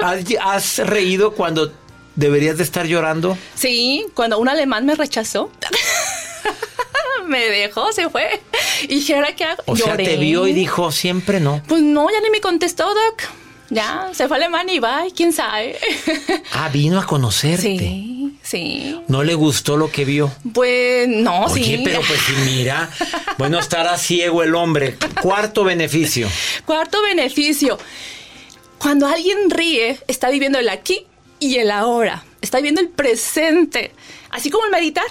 has, 0.00 0.24
has 0.40 0.78
reído 0.88 1.32
cuando 1.32 1.72
deberías 2.14 2.58
de 2.58 2.64
estar 2.64 2.86
llorando? 2.86 3.36
Sí, 3.54 4.06
cuando 4.14 4.38
un 4.38 4.48
alemán 4.48 4.84
me 4.86 4.94
rechazó. 4.94 5.50
me 7.26 7.46
dejó, 7.46 7.92
se 7.92 8.08
fue. 8.10 8.40
Y 8.82 8.88
dije, 8.96 9.14
¿ahora 9.14 9.34
qué 9.34 9.44
hago? 9.44 9.62
O 9.66 9.76
sea, 9.76 9.96
te 9.96 10.16
vio 10.16 10.46
y 10.46 10.52
dijo, 10.52 10.90
siempre 10.92 11.40
no. 11.40 11.62
Pues 11.68 11.82
no, 11.82 12.10
ya 12.10 12.20
ni 12.20 12.30
me 12.30 12.40
contestó, 12.40 12.84
Doc. 12.88 13.22
Ya, 13.70 14.10
se 14.12 14.28
fue 14.28 14.36
a 14.36 14.40
Alemania 14.40 14.74
y 14.74 14.80
bye, 14.80 15.14
quién 15.16 15.32
sabe. 15.32 15.78
Ah, 16.52 16.68
vino 16.70 17.00
a 17.00 17.06
conocerte. 17.06 17.62
Sí, 17.62 18.11
sí. 18.52 19.00
¿No 19.08 19.22
le 19.24 19.34
gustó 19.34 19.76
lo 19.76 19.90
que 19.90 20.04
vio? 20.04 20.30
Pues 20.52 21.08
no, 21.08 21.46
Oye, 21.46 21.78
sí. 21.78 21.82
pero 21.84 22.00
pues 22.06 22.20
si 22.20 22.32
mira, 22.44 22.88
bueno, 23.38 23.58
estará 23.58 23.96
ciego 23.98 24.42
el 24.42 24.54
hombre. 24.54 24.96
Cuarto 25.20 25.64
beneficio. 25.64 26.28
Cuarto 26.64 27.02
beneficio. 27.02 27.78
Cuando 28.78 29.06
alguien 29.06 29.50
ríe, 29.50 29.98
está 30.06 30.30
viviendo 30.30 30.58
el 30.58 30.68
aquí 30.68 31.06
y 31.40 31.56
el 31.56 31.70
ahora. 31.70 32.24
Está 32.40 32.58
viviendo 32.58 32.80
el 32.80 32.88
presente. 32.88 33.92
Así 34.30 34.50
como 34.50 34.66
el 34.66 34.70
meditar, 34.70 35.06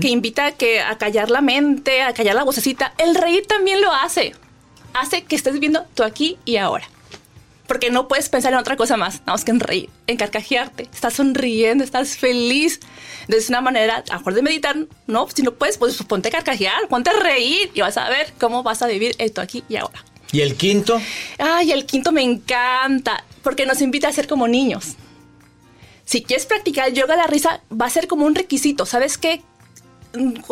que 0.00 0.08
invita 0.08 0.46
a, 0.46 0.52
que, 0.52 0.80
a 0.80 0.98
callar 0.98 1.30
la 1.30 1.40
mente, 1.40 2.02
a 2.02 2.12
callar 2.12 2.34
la 2.34 2.44
vocecita. 2.44 2.92
El 2.98 3.14
reír 3.14 3.46
también 3.46 3.80
lo 3.80 3.92
hace. 3.92 4.34
Hace 4.94 5.22
que 5.22 5.36
estés 5.36 5.52
viviendo 5.54 5.84
tu 5.94 6.02
aquí 6.02 6.38
y 6.44 6.56
ahora. 6.56 6.88
Porque 7.70 7.88
no 7.88 8.08
puedes 8.08 8.28
pensar 8.28 8.52
en 8.52 8.58
otra 8.58 8.74
cosa 8.74 8.96
más, 8.96 9.20
nada 9.20 9.34
más 9.34 9.44
que 9.44 9.52
en 9.52 9.60
reír, 9.60 9.90
en 10.08 10.16
carcajearte. 10.16 10.88
Estás 10.92 11.14
sonriendo, 11.14 11.84
estás 11.84 12.16
feliz. 12.16 12.80
Entonces, 13.20 13.48
una 13.48 13.60
manera, 13.60 14.02
a 14.10 14.18
mejor 14.18 14.34
de 14.34 14.42
meditar, 14.42 14.76
no, 15.06 15.28
si 15.32 15.42
no 15.42 15.54
puedes, 15.54 15.78
pues 15.78 15.96
ponte 16.02 16.26
a 16.26 16.30
carcajear, 16.32 16.88
ponte 16.88 17.10
a 17.10 17.12
reír 17.12 17.70
y 17.72 17.80
vas 17.80 17.96
a 17.96 18.08
ver 18.08 18.32
cómo 18.40 18.64
vas 18.64 18.82
a 18.82 18.88
vivir 18.88 19.14
esto 19.18 19.40
aquí 19.40 19.62
y 19.68 19.76
ahora. 19.76 20.04
¿Y 20.32 20.40
el 20.40 20.56
quinto? 20.56 21.00
Ay, 21.38 21.70
el 21.70 21.86
quinto 21.86 22.10
me 22.10 22.22
encanta, 22.22 23.22
porque 23.44 23.66
nos 23.66 23.80
invita 23.82 24.08
a 24.08 24.12
ser 24.12 24.26
como 24.26 24.48
niños. 24.48 24.96
Si 26.04 26.24
quieres 26.24 26.46
practicar 26.46 26.92
yoga 26.92 27.14
de 27.14 27.20
la 27.20 27.28
risa, 27.28 27.60
va 27.70 27.86
a 27.86 27.90
ser 27.90 28.08
como 28.08 28.26
un 28.26 28.34
requisito. 28.34 28.84
¿Sabes 28.84 29.16
qué? 29.16 29.42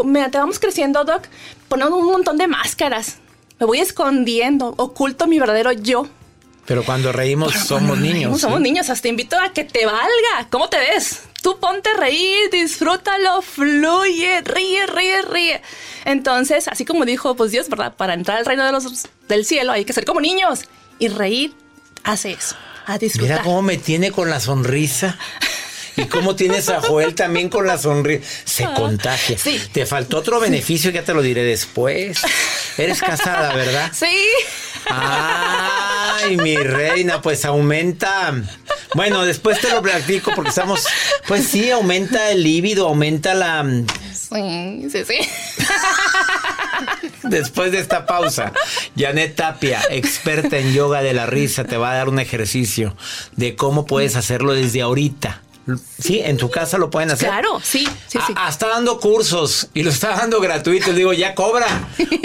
Mediante 0.05 0.39
vamos 0.39 0.61
creciendo, 0.61 1.03
Doc, 1.03 1.27
ponemos 1.67 1.99
un 1.99 2.13
montón 2.13 2.39
de 2.39 2.47
máscaras. 2.47 3.17
Me 3.59 3.67
voy 3.67 3.81
escondiendo, 3.81 4.73
oculto 4.77 5.27
mi 5.27 5.41
verdadero 5.41 5.73
yo. 5.73 6.07
Pero 6.69 6.85
cuando 6.85 7.11
reímos 7.13 7.53
Pero 7.55 7.65
somos 7.65 7.89
cuando 7.89 7.97
niños. 7.97 8.23
reímos, 8.23 8.41
Somos 8.43 8.61
niños, 8.61 8.91
hasta 8.91 9.03
te 9.03 9.09
invito 9.09 9.37
a 9.41 9.53
que 9.55 9.65
te 9.65 9.87
valga. 9.87 10.49
¿Cómo 10.51 10.69
te 10.69 10.79
ves? 10.79 11.23
Tú 11.43 11.59
ponte 11.59 11.89
a 11.89 11.95
reír, 11.95 12.51
disfrútalo, 12.53 13.41
fluye, 13.43 14.43
ríe, 14.43 14.87
ríe, 14.87 15.23
ríe. 15.23 15.63
Entonces, 16.05 16.69
así 16.69 16.85
como 16.85 17.05
dijo 17.07 17.35
pues 17.37 17.53
Dios, 17.53 17.69
¿verdad? 17.71 17.95
Para 17.97 18.13
entrar 18.13 18.39
al 18.39 18.45
reino 18.45 18.67
de 18.67 18.73
los, 18.73 19.07
del 19.29 19.45
cielo 19.47 19.73
hay 19.73 19.85
que 19.87 19.93
ser 19.95 20.05
como 20.05 20.21
niños. 20.21 20.65
Y 20.99 21.09
reír 21.09 21.55
hace 22.05 22.33
eso, 22.33 22.55
a 22.87 22.99
disfrutar. 22.99 23.31
Mira 23.31 23.43
cómo 23.45 23.63
me 23.63 23.79
tiene 23.79 24.13
con 24.13 24.29
la 24.29 24.39
sonrisa. 24.39 25.17
Y 25.97 26.05
cómo 26.05 26.37
tienes 26.37 26.69
a 26.69 26.81
Joel 26.81 27.17
también 27.17 27.49
con 27.49 27.67
la 27.67 27.77
sonrisa. 27.77 28.25
Se 28.45 28.65
contagia. 28.77 29.37
Ah, 29.37 29.43
sí. 29.43 29.61
Te 29.73 29.85
faltó 29.85 30.19
otro 30.19 30.39
beneficio, 30.39 30.93
ya 30.93 31.03
te 31.03 31.13
lo 31.13 31.23
diré 31.23 31.43
después. 31.43 32.19
Eres 32.77 33.01
casada, 33.01 33.53
¿verdad? 33.55 33.91
Sí. 33.93 34.07
Ay, 36.25 36.37
mi 36.37 36.57
reina, 36.57 37.21
pues 37.23 37.45
aumenta. 37.45 38.35
Bueno, 38.95 39.25
después 39.25 39.61
te 39.61 39.71
lo 39.71 39.83
platico 39.83 40.33
porque 40.35 40.51
estamos. 40.51 40.87
Pues 41.27 41.47
sí, 41.47 41.71
aumenta 41.71 42.31
el 42.31 42.43
líbido, 42.43 42.89
aumenta 42.89 43.35
la. 43.35 43.65
Sí, 44.13 44.89
sí, 44.91 45.05
sí. 45.05 45.19
Después 47.23 47.73
de 47.73 47.81
esta 47.81 48.07
pausa, 48.07 48.53
Janet 48.97 49.35
Tapia, 49.35 49.83
experta 49.91 50.59
en 50.59 50.73
yoga 50.73 51.03
de 51.03 51.13
la 51.13 51.27
risa, 51.27 51.65
te 51.65 51.77
va 51.77 51.91
a 51.93 51.95
dar 51.95 52.09
un 52.09 52.19
ejercicio 52.19 52.97
de 53.37 53.57
cómo 53.57 53.87
puedes 53.87 54.17
hacerlo 54.17 54.55
desde 54.55 54.83
ahorita. 54.83 55.43
Sí, 55.99 56.21
en 56.21 56.37
tu 56.37 56.51
casa 56.51 56.79
lo 56.79 56.91
pueden 56.91 57.11
hacer. 57.11 57.29
Claro, 57.29 57.61
sí, 57.63 57.87
sí, 58.07 58.19
sí. 58.27 58.35
Está 58.49 58.69
dando 58.69 58.99
cursos 59.01 59.69
y 59.75 59.83
lo 59.83 59.91
está 59.91 60.11
dando 60.17 60.41
gratuito. 60.41 60.91
Le 60.93 60.99
digo, 60.99 61.13
ya 61.13 61.35
cobra. 61.35 61.67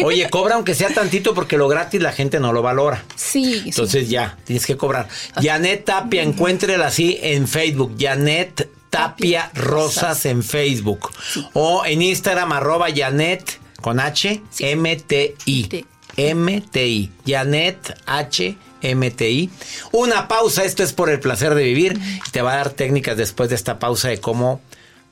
Oye, 0.03 0.29
cobra 0.29 0.55
aunque 0.55 0.75
sea 0.75 0.93
tantito 0.93 1.33
porque 1.33 1.57
lo 1.57 1.67
gratis 1.67 2.01
la 2.01 2.11
gente 2.11 2.39
no 2.39 2.53
lo 2.53 2.61
valora. 2.61 3.03
Sí, 3.15 3.43
sí. 3.63 3.69
Entonces 3.69 4.09
ya, 4.09 4.37
tienes 4.45 4.65
que 4.65 4.77
cobrar. 4.77 5.07
Janet 5.41 5.85
Tapia, 5.85 6.23
encuéntrela 6.23 6.87
así 6.87 7.19
en 7.21 7.47
Facebook. 7.47 7.95
Janet 7.99 8.69
Tapia 8.89 9.49
Rosas 9.53 10.25
en 10.25 10.43
Facebook. 10.43 11.09
O 11.53 11.85
en 11.85 12.01
Instagram, 12.01 12.51
arroba 12.51 12.87
Janet 12.95 13.59
con 13.81 13.99
H, 13.99 14.41
Sí. 14.49 14.65
M-T-I. 14.65 15.85
M-T-I. 16.15 17.11
Janet 17.25 17.99
H. 18.05 18.55
MTI. 18.83 19.49
Una 19.91 20.27
pausa, 20.27 20.63
esto 20.63 20.83
es 20.83 20.93
por 20.93 21.09
el 21.09 21.19
placer 21.19 21.55
de 21.55 21.63
vivir. 21.63 21.99
Te 22.31 22.41
va 22.41 22.53
a 22.53 22.57
dar 22.57 22.69
técnicas 22.69 23.17
después 23.17 23.49
de 23.49 23.55
esta 23.55 23.79
pausa 23.79 24.09
de 24.09 24.19
cómo 24.19 24.61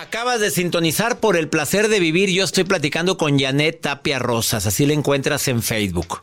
Acabas 0.00 0.38
de 0.38 0.52
sintonizar 0.52 1.18
por 1.18 1.36
el 1.36 1.48
placer 1.48 1.88
de 1.88 1.98
vivir. 1.98 2.30
Yo 2.30 2.44
estoy 2.44 2.62
platicando 2.62 3.18
con 3.18 3.36
Janet 3.36 3.80
Tapia 3.80 4.20
Rosas, 4.20 4.64
así 4.64 4.86
la 4.86 4.92
encuentras 4.92 5.48
en 5.48 5.60
Facebook. 5.60 6.22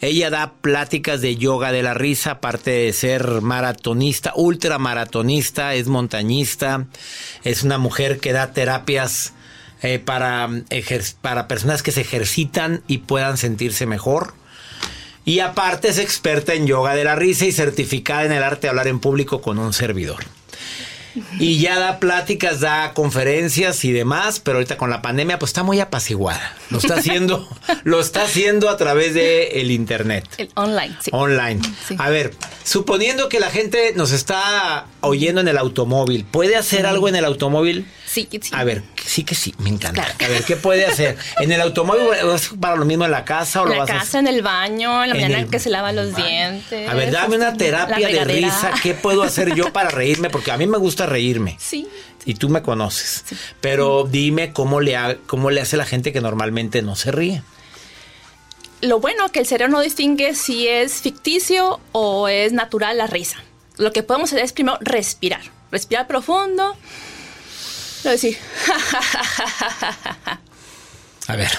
Ella 0.00 0.30
da 0.30 0.52
pláticas 0.52 1.20
de 1.20 1.34
yoga 1.34 1.72
de 1.72 1.82
la 1.82 1.94
risa, 1.94 2.30
aparte 2.30 2.70
de 2.70 2.92
ser 2.92 3.40
maratonista, 3.40 4.32
ultramaratonista, 4.36 5.74
es 5.74 5.88
montañista, 5.88 6.86
es 7.42 7.64
una 7.64 7.76
mujer 7.76 8.20
que 8.20 8.32
da 8.32 8.52
terapias 8.52 9.32
eh, 9.82 9.98
para, 9.98 10.48
para 11.20 11.48
personas 11.48 11.82
que 11.82 11.90
se 11.90 12.02
ejercitan 12.02 12.84
y 12.86 12.98
puedan 12.98 13.36
sentirse 13.36 13.84
mejor. 13.84 14.34
Y 15.24 15.40
aparte 15.40 15.88
es 15.88 15.98
experta 15.98 16.54
en 16.54 16.68
yoga 16.68 16.94
de 16.94 17.02
la 17.02 17.16
risa 17.16 17.46
y 17.46 17.50
certificada 17.50 18.26
en 18.26 18.30
el 18.30 18.44
arte 18.44 18.68
de 18.68 18.68
hablar 18.68 18.86
en 18.86 19.00
público 19.00 19.42
con 19.42 19.58
un 19.58 19.72
servidor. 19.72 20.37
Y 21.38 21.60
ya 21.60 21.78
da 21.78 21.98
pláticas, 21.98 22.60
da 22.60 22.92
conferencias 22.94 23.84
y 23.84 23.92
demás, 23.92 24.40
pero 24.40 24.58
ahorita 24.58 24.76
con 24.76 24.90
la 24.90 25.02
pandemia 25.02 25.38
pues 25.38 25.50
está 25.50 25.62
muy 25.62 25.80
apaciguada. 25.80 26.56
Lo 26.70 26.78
está 26.78 26.94
haciendo, 26.96 27.48
lo 27.84 28.00
está 28.00 28.22
haciendo 28.22 28.68
a 28.68 28.76
través 28.76 29.14
de 29.14 29.60
el 29.60 29.70
internet. 29.70 30.26
El 30.36 30.50
online, 30.54 30.96
sí. 31.00 31.10
Online. 31.12 31.60
Sí. 31.86 31.96
A 31.98 32.10
ver, 32.10 32.34
suponiendo 32.64 33.28
que 33.28 33.40
la 33.40 33.50
gente 33.50 33.92
nos 33.94 34.12
está 34.12 34.86
oyendo 35.00 35.40
en 35.40 35.48
el 35.48 35.58
automóvil, 35.58 36.24
¿puede 36.24 36.56
hacer 36.56 36.86
algo 36.86 37.08
en 37.08 37.16
el 37.16 37.24
automóvil? 37.24 37.86
Sí, 38.10 38.26
sí. 38.30 38.50
A 38.52 38.64
ver, 38.64 38.82
sí 39.04 39.22
que 39.24 39.34
sí, 39.34 39.54
me 39.58 39.68
encanta. 39.68 40.02
Claro. 40.02 40.14
A 40.24 40.28
ver, 40.28 40.44
¿qué 40.44 40.56
puede 40.56 40.86
hacer? 40.86 41.16
¿En 41.40 41.52
el 41.52 41.60
automóvil 41.60 42.06
es 42.34 42.50
para 42.60 42.74
lo 42.76 42.84
mismo 42.86 43.04
en 43.04 43.10
la 43.10 43.24
casa 43.24 43.62
o 43.62 43.66
lo 43.66 43.72
la 43.74 43.78
vas 43.80 43.90
a 43.90 43.98
casa, 43.98 44.18
en 44.18 44.26
el 44.26 44.42
baño, 44.42 45.04
en 45.04 45.10
la 45.10 45.16
En 45.16 45.22
mañana 45.22 45.40
el 45.42 45.50
que 45.50 45.58
se 45.58 45.68
lava 45.68 45.92
los 45.92 46.16
dientes. 46.16 46.88
A 46.88 46.94
ver, 46.94 47.10
dame 47.12 47.36
una 47.36 47.52
terapia 47.54 48.08
de 48.08 48.24
risa. 48.24 48.72
¿Qué 48.82 48.94
puedo 48.94 49.22
hacer 49.22 49.54
yo 49.54 49.72
para 49.72 49.90
reírme? 49.90 50.30
Porque 50.30 50.50
a 50.50 50.56
mí 50.56 50.66
me 50.66 50.78
gusta 50.78 51.06
reírme. 51.06 51.56
Sí. 51.68 51.86
Y 52.24 52.34
tú 52.34 52.48
me 52.50 52.62
conoces. 52.62 53.24
Pero 53.60 54.04
dime 54.10 54.52
cómo 54.52 54.80
le, 54.80 54.96
ha- 54.96 55.16
cómo 55.26 55.50
le 55.50 55.60
hace 55.60 55.76
la 55.76 55.84
gente 55.86 56.12
que 56.12 56.20
normalmente 56.20 56.82
no 56.82 56.96
se 56.96 57.10
ríe. 57.12 57.42
Lo 58.80 59.00
bueno 59.00 59.30
que 59.30 59.40
el 59.40 59.46
cerebro 59.46 59.72
no 59.72 59.80
distingue 59.80 60.34
si 60.34 60.68
es 60.68 60.94
ficticio 61.00 61.80
o 61.92 62.28
es 62.28 62.52
natural 62.52 62.98
la 62.98 63.06
risa. 63.06 63.38
Lo 63.76 63.92
que 63.92 64.02
podemos 64.02 64.32
hacer 64.32 64.44
es 64.44 64.52
primero 64.52 64.78
respirar. 64.80 65.40
Respirar 65.70 66.06
profundo. 66.06 66.76
Decir, 68.04 68.38
A 71.26 71.36
ver. 71.36 71.50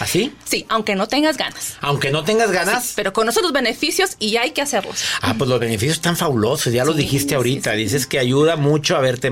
¿Así? 0.00 0.32
Sí, 0.44 0.64
aunque 0.70 0.94
no 0.94 1.06
tengas 1.06 1.36
ganas. 1.36 1.76
Aunque 1.82 2.10
no 2.10 2.24
tengas 2.24 2.50
ganas. 2.50 2.92
Pero 2.96 3.12
conoce 3.12 3.42
los 3.42 3.52
beneficios 3.52 4.16
y 4.18 4.36
hay 4.38 4.52
que 4.52 4.62
hacerlos. 4.62 5.04
Ah, 5.20 5.34
pues 5.36 5.50
los 5.50 5.60
beneficios 5.60 5.96
están 5.96 6.16
fabulosos, 6.16 6.72
ya 6.72 6.84
lo 6.86 6.92
Sí, 6.92 6.98
dijiste 7.00 7.30
sí, 7.30 7.34
ahorita. 7.34 7.72
sí, 7.72 7.76
Dices 7.78 8.06
que 8.06 8.18
ayuda 8.18 8.56
mucho 8.56 8.96
a 8.96 9.00
verte, 9.00 9.30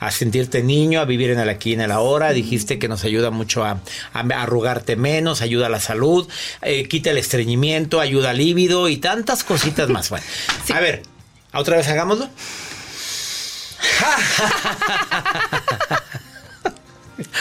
a 0.00 0.10
sentirte 0.10 0.62
niño, 0.62 1.00
a 1.00 1.06
vivir 1.06 1.30
en 1.30 1.38
el 1.40 1.48
aquí 1.48 1.70
y 1.70 1.74
en 1.74 1.80
el 1.82 1.90
ahora. 1.92 2.32
Dijiste 2.32 2.78
que 2.78 2.88
nos 2.88 3.04
ayuda 3.04 3.30
mucho 3.30 3.64
a, 3.64 3.80
a 4.12 4.20
arrugarte 4.20 4.96
menos, 4.96 5.40
ayuda 5.40 5.66
a 5.66 5.70
la 5.70 5.80
salud, 5.80 6.28
eh, 6.62 6.86
quita 6.88 7.10
el 7.12 7.18
estreñimiento, 7.18 8.00
ayuda 8.00 8.30
al 8.30 8.38
líbido 8.38 8.88
y 8.90 8.98
tantas 8.98 9.44
cositas 9.44 9.88
más. 9.88 10.10
Bueno, 10.10 10.26
a 10.74 10.80
ver, 10.80 11.02
otra 11.54 11.76
vez 11.78 11.88
hagámoslo. 11.88 12.28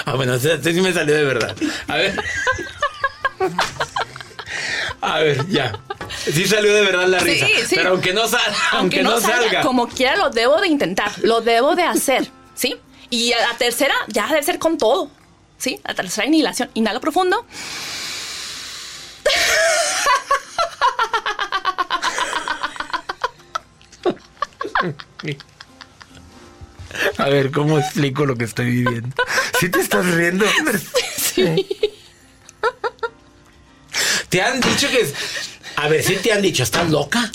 Ah, 0.06 0.14
bueno, 0.16 0.36
este 0.36 0.74
sí 0.74 0.82
me 0.82 0.94
salió 0.94 1.16
de 1.16 1.24
verdad. 1.24 1.56
A 1.88 1.96
ver. 1.96 2.24
A 5.02 5.20
ver, 5.20 5.48
ya. 5.50 5.78
Sí 6.32 6.46
salió 6.48 6.74
de 6.74 6.82
verdad 6.82 7.08
la 7.08 7.20
risa. 7.20 7.46
sí. 7.68 7.76
Pero 7.76 7.90
aunque 7.92 8.14
no, 8.14 8.28
sal- 8.28 8.42
aunque 8.72 9.04
no 9.04 9.20
salga. 9.20 9.62
Como 9.62 9.88
quiera, 9.88 10.16
lo 10.16 10.30
debo 10.30 10.60
de 10.62 10.68
intentar. 10.68 11.12
Lo 11.22 11.42
debo 11.42 11.76
de 11.76 11.84
hacer. 11.84 12.30
¿Sí? 12.56 12.76
Y 13.10 13.34
a 13.34 13.40
la 13.50 13.58
tercera, 13.58 13.94
ya 14.08 14.28
debe 14.28 14.42
ser 14.44 14.60
con 14.60 14.78
todo. 14.78 15.10
¿Sí? 15.58 15.80
La 15.84 15.94
tercera 15.94 16.28
inhalación. 16.28 16.70
Inhalo 16.74 17.00
profundo. 17.02 17.46
A 27.18 27.30
ver, 27.30 27.52
¿cómo 27.52 27.78
explico 27.80 28.26
lo 28.26 28.36
que 28.36 28.46
estoy 28.46 28.66
viviendo? 28.68 29.16
¿Sí 29.60 29.70
te 29.70 29.80
estás 29.80 30.06
riendo? 30.06 30.46
Sí. 31.36 31.68
Te 34.30 34.42
han 34.42 34.60
dicho 34.62 34.90
que... 34.90 35.12
A 35.78 35.90
ver, 35.90 36.02
¿sí 36.02 36.16
te 36.16 36.32
han 36.32 36.42
dicho? 36.42 36.64
¿Estás 36.64 36.90
loca? 36.90 37.30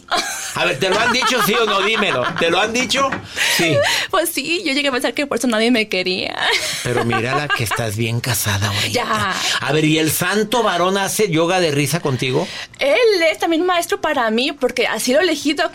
A 0.55 0.65
ver, 0.65 0.79
¿te 0.79 0.89
lo 0.89 0.99
han 0.99 1.13
dicho 1.13 1.39
sí 1.45 1.53
o 1.55 1.67
no? 1.67 1.83
Dímelo. 1.83 2.25
¿Te 2.39 2.51
lo 2.51 2.59
han 2.59 2.73
dicho? 2.73 3.11
Sí. 3.59 3.77
Pues 4.11 4.31
sí, 4.31 4.63
yo 4.65 4.73
llegué 4.73 4.89
a 4.89 4.93
pensar 4.93 5.13
que 5.13 5.27
por 5.27 5.37
eso 5.37 5.47
nadie 5.47 5.71
me 5.71 5.91
quería. 5.91 6.35
Pero 6.83 7.05
mírala 7.05 7.49
que 7.49 7.65
estás 7.65 7.97
bien 7.97 8.21
casada 8.21 8.69
ahorita. 8.69 8.89
Ya. 8.89 9.35
A 9.61 9.73
ver, 9.73 9.85
¿y 9.85 9.99
el 9.99 10.11
santo 10.11 10.63
varón 10.63 10.97
hace 10.97 11.29
yoga 11.31 11.61
de 11.61 11.71
risa 11.71 12.01
contigo? 12.01 12.49
Él 12.79 12.97
es 13.31 13.39
también 13.39 13.67
maestro 13.67 14.01
para 14.01 14.31
mí 14.31 14.53
porque 14.53 14.87
así 14.87 15.13
lo 15.13 15.21
elegí, 15.21 15.53
Doc. 15.53 15.73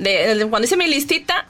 De, 0.00 0.34
de- 0.34 0.46
cuando 0.48 0.66
hice 0.66 0.76
mi 0.76 0.88
listita, 0.88 1.46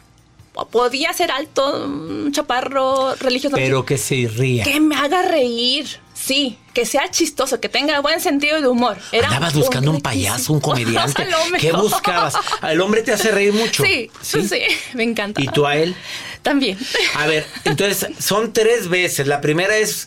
podía 0.70 1.12
ser 1.12 1.32
alto, 1.32 1.84
un 1.84 2.32
chaparro 2.32 3.14
religioso. 3.16 3.56
Pero 3.56 3.84
que 3.84 3.98
se 3.98 4.28
ría. 4.28 4.64
Que 4.64 4.80
me 4.80 4.96
haga 4.96 5.22
reír. 5.22 6.00
Sí, 6.14 6.58
que 6.72 6.86
sea 6.86 7.10
chistoso, 7.10 7.60
que 7.60 7.68
tenga 7.68 8.00
buen 8.00 8.20
sentido 8.20 8.60
de 8.60 8.68
humor. 8.68 8.96
Era 9.12 9.26
Andabas 9.26 9.54
buscando 9.54 9.90
un 9.90 10.00
payaso, 10.00 10.52
un 10.52 10.60
comediante. 10.60 11.26
¿Qué 11.60 11.72
buscabas? 11.72 12.34
El 12.62 12.80
hombre 12.80 13.02
te 13.02 13.12
hace 13.12 13.32
reír 13.32 13.52
mucho. 13.52 13.84
Sí, 13.84 14.10
sí, 14.22 14.48
me 14.94 15.02
encanta. 15.02 15.42
¿Y 15.42 15.48
tú 15.48 15.66
a 15.66 15.76
él? 15.76 15.94
También. 16.42 16.78
A 17.16 17.26
ver, 17.26 17.44
entonces 17.64 18.06
son 18.20 18.52
tres 18.52 18.88
veces. 18.88 19.26
La 19.26 19.40
primera 19.40 19.76
es. 19.76 20.06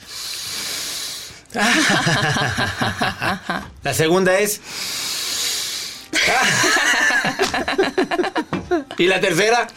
La 3.83 3.93
segunda 3.93 4.39
es. 4.39 4.61
Y 8.97 9.05
la 9.05 9.19
tercera. 9.19 9.67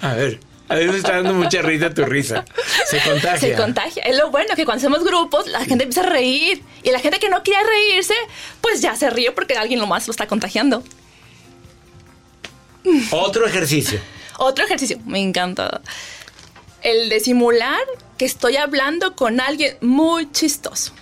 A 0.00 0.14
ver, 0.14 0.40
a 0.68 0.74
ver, 0.74 0.90
me 0.90 0.96
está 0.96 1.12
dando 1.16 1.34
mucha 1.34 1.60
risa 1.62 1.92
tu 1.92 2.04
risa. 2.04 2.44
Se 2.86 3.00
contagia. 3.00 3.38
Se 3.38 3.54
contagia. 3.54 4.02
Es 4.04 4.16
lo 4.16 4.30
bueno 4.30 4.54
que 4.54 4.64
cuando 4.64 4.78
hacemos 4.78 5.04
grupos, 5.04 5.46
la 5.46 5.64
gente 5.64 5.84
empieza 5.84 6.02
a 6.02 6.10
reír. 6.10 6.62
Y 6.82 6.90
la 6.90 7.00
gente 7.00 7.18
que 7.18 7.28
no 7.28 7.42
quiere 7.42 7.62
reírse, 7.64 8.14
pues 8.60 8.80
ya 8.80 8.94
se 8.96 9.10
ríe 9.10 9.32
porque 9.32 9.54
alguien 9.54 9.80
lo 9.80 9.86
más 9.86 10.06
lo 10.06 10.12
está 10.12 10.26
contagiando. 10.26 10.82
Otro 13.10 13.46
ejercicio. 13.46 14.00
Otro 14.38 14.64
ejercicio, 14.64 14.98
me 15.04 15.20
encanta. 15.20 15.80
El 16.82 17.08
de 17.08 17.20
simular 17.20 17.80
que 18.16 18.24
estoy 18.24 18.56
hablando 18.56 19.16
con 19.16 19.40
alguien 19.40 19.76
muy 19.80 20.30
chistoso. 20.30 20.92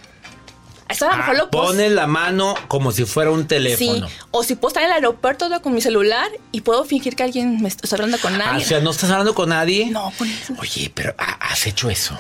Esto 0.97 1.07
a 1.07 1.11
lo 1.11 1.17
mejor 1.19 1.35
Ah, 1.35 1.39
lo 1.39 1.51
puedo- 1.51 1.65
pones 1.67 1.93
la 1.93 2.07
mano 2.07 2.55
como 2.69 2.91
si 2.91 3.05
fuera 3.05 3.31
un 3.31 3.43
Sí, 3.43 3.47
teléfono. 3.49 4.09
o 4.31 4.43
si 4.43 4.55
puedo 4.57 4.69
estar 4.69 4.83
en 4.83 4.89
el 4.89 4.95
aeropuerto 4.95 5.47
con 5.63 5.75
mi 5.75 5.83
celular 5.83 6.27
y 6.53 6.63
puedo 6.63 6.85
fingir 6.87 7.15
que 7.15 7.23
alguien 7.23 7.61
me 7.61 7.69
está 7.69 7.95
hablando 7.97 8.19
con 8.19 8.33
Ah, 8.41 8.53
alguien. 8.53 8.65
o 8.65 8.69
sea, 8.69 8.81
¿no 8.81 8.91
estás 8.93 9.11
hablando 9.11 9.35
con 9.35 9.51
nadie? 9.51 9.91
No, 9.91 10.11
con 10.17 10.27
eso. 10.29 10.55
Oye, 10.59 10.91
pero 10.95 11.15
ah, 11.19 11.37
has 11.41 11.67
hecho 11.67 11.91
eso. 11.91 12.19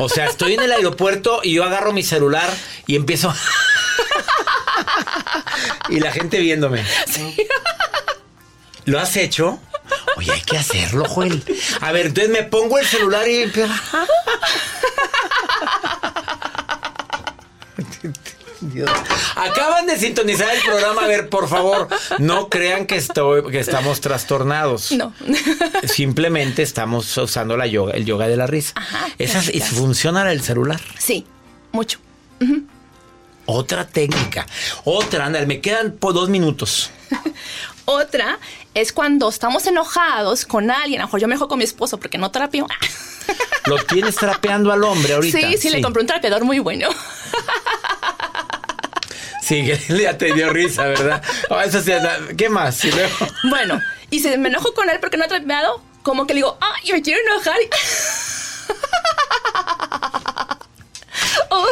O 0.00 0.08
sea, 0.08 0.24
estoy 0.26 0.54
en 0.54 0.62
el 0.62 0.72
aeropuerto 0.72 1.40
y 1.42 1.52
yo 1.52 1.64
agarro 1.64 1.92
mi 1.92 2.02
celular 2.02 2.48
y 2.86 2.96
empiezo. 2.96 3.32
y 5.90 6.00
la 6.00 6.10
gente 6.12 6.38
viéndome. 6.38 6.84
¿Lo 8.86 8.98
has 8.98 9.16
hecho? 9.16 9.60
Oye, 10.16 10.32
hay 10.32 10.40
que 10.40 10.56
hacerlo, 10.56 11.04
Joel. 11.06 11.42
A 11.82 11.92
ver, 11.92 12.06
entonces 12.06 12.32
me 12.32 12.42
pongo 12.42 12.78
el 12.78 12.86
celular 12.86 13.28
y 13.28 13.42
empiezo. 13.42 13.72
Dios. 18.60 18.90
Acaban 19.36 19.86
de 19.86 19.96
sintonizar 19.98 20.54
el 20.54 20.62
programa. 20.62 21.04
A 21.04 21.06
ver, 21.06 21.28
por 21.28 21.48
favor, 21.48 21.88
no 22.18 22.48
crean 22.48 22.86
que, 22.86 22.96
estoy, 22.96 23.50
que 23.50 23.60
estamos 23.60 24.00
trastornados. 24.00 24.92
No. 24.92 25.12
Simplemente 25.84 26.62
estamos 26.62 27.16
usando 27.16 27.56
la 27.56 27.66
yoga, 27.66 27.92
el 27.92 28.04
yoga 28.04 28.28
de 28.28 28.36
la 28.36 28.46
risa. 28.46 28.74
Esa 29.18 29.42
y 29.52 29.60
funciona 29.60 30.30
el 30.30 30.42
celular. 30.42 30.80
Sí, 30.98 31.26
mucho. 31.72 31.98
Otra 33.46 33.86
técnica. 33.86 34.46
Otra, 34.84 35.26
anda, 35.26 35.44
me 35.46 35.60
quedan 35.60 35.92
por 35.92 36.12
dos 36.12 36.28
minutos. 36.28 36.90
Otra 37.86 38.38
es 38.74 38.92
cuando 38.92 39.28
estamos 39.30 39.66
enojados 39.66 40.44
con 40.44 40.70
alguien. 40.70 41.00
A 41.00 41.04
lo 41.04 41.08
mejor 41.08 41.20
yo 41.20 41.28
me 41.28 41.34
enojo 41.34 41.48
con 41.48 41.58
mi 41.58 41.64
esposo 41.64 41.98
porque 41.98 42.18
no 42.18 42.30
trapeo. 42.30 42.66
Lo 43.64 43.82
tienes 43.84 44.16
trapeando 44.16 44.72
al 44.72 44.84
hombre 44.84 45.14
ahorita. 45.14 45.38
Sí, 45.38 45.56
sí, 45.58 45.70
le 45.70 45.80
compré 45.80 46.02
un 46.02 46.06
trapeador 46.06 46.44
muy 46.44 46.58
bueno. 46.58 46.88
Sí, 49.48 49.64
que 49.64 49.78
ya 50.02 50.18
te 50.18 50.34
dio 50.34 50.50
risa, 50.50 50.84
¿verdad? 50.86 51.22
Ah, 51.48 51.64
eso 51.64 51.80
sí, 51.82 51.90
¿Qué 52.36 52.50
más? 52.50 52.84
Y 52.84 52.90
luego- 52.92 53.16
Bueno, 53.48 53.80
y 54.10 54.20
si 54.20 54.28
me 54.36 54.48
enojo 54.50 54.74
con 54.74 54.90
él 54.90 54.98
porque 55.00 55.16
no 55.16 55.24
ha 55.24 55.28
trapeado, 55.28 55.82
como 56.02 56.26
que 56.26 56.34
le 56.34 56.38
digo, 56.40 56.58
ay, 56.60 56.92
me 56.92 57.00
quiero 57.02 57.20
enojar. 57.22 57.56
Oh. 61.50 61.66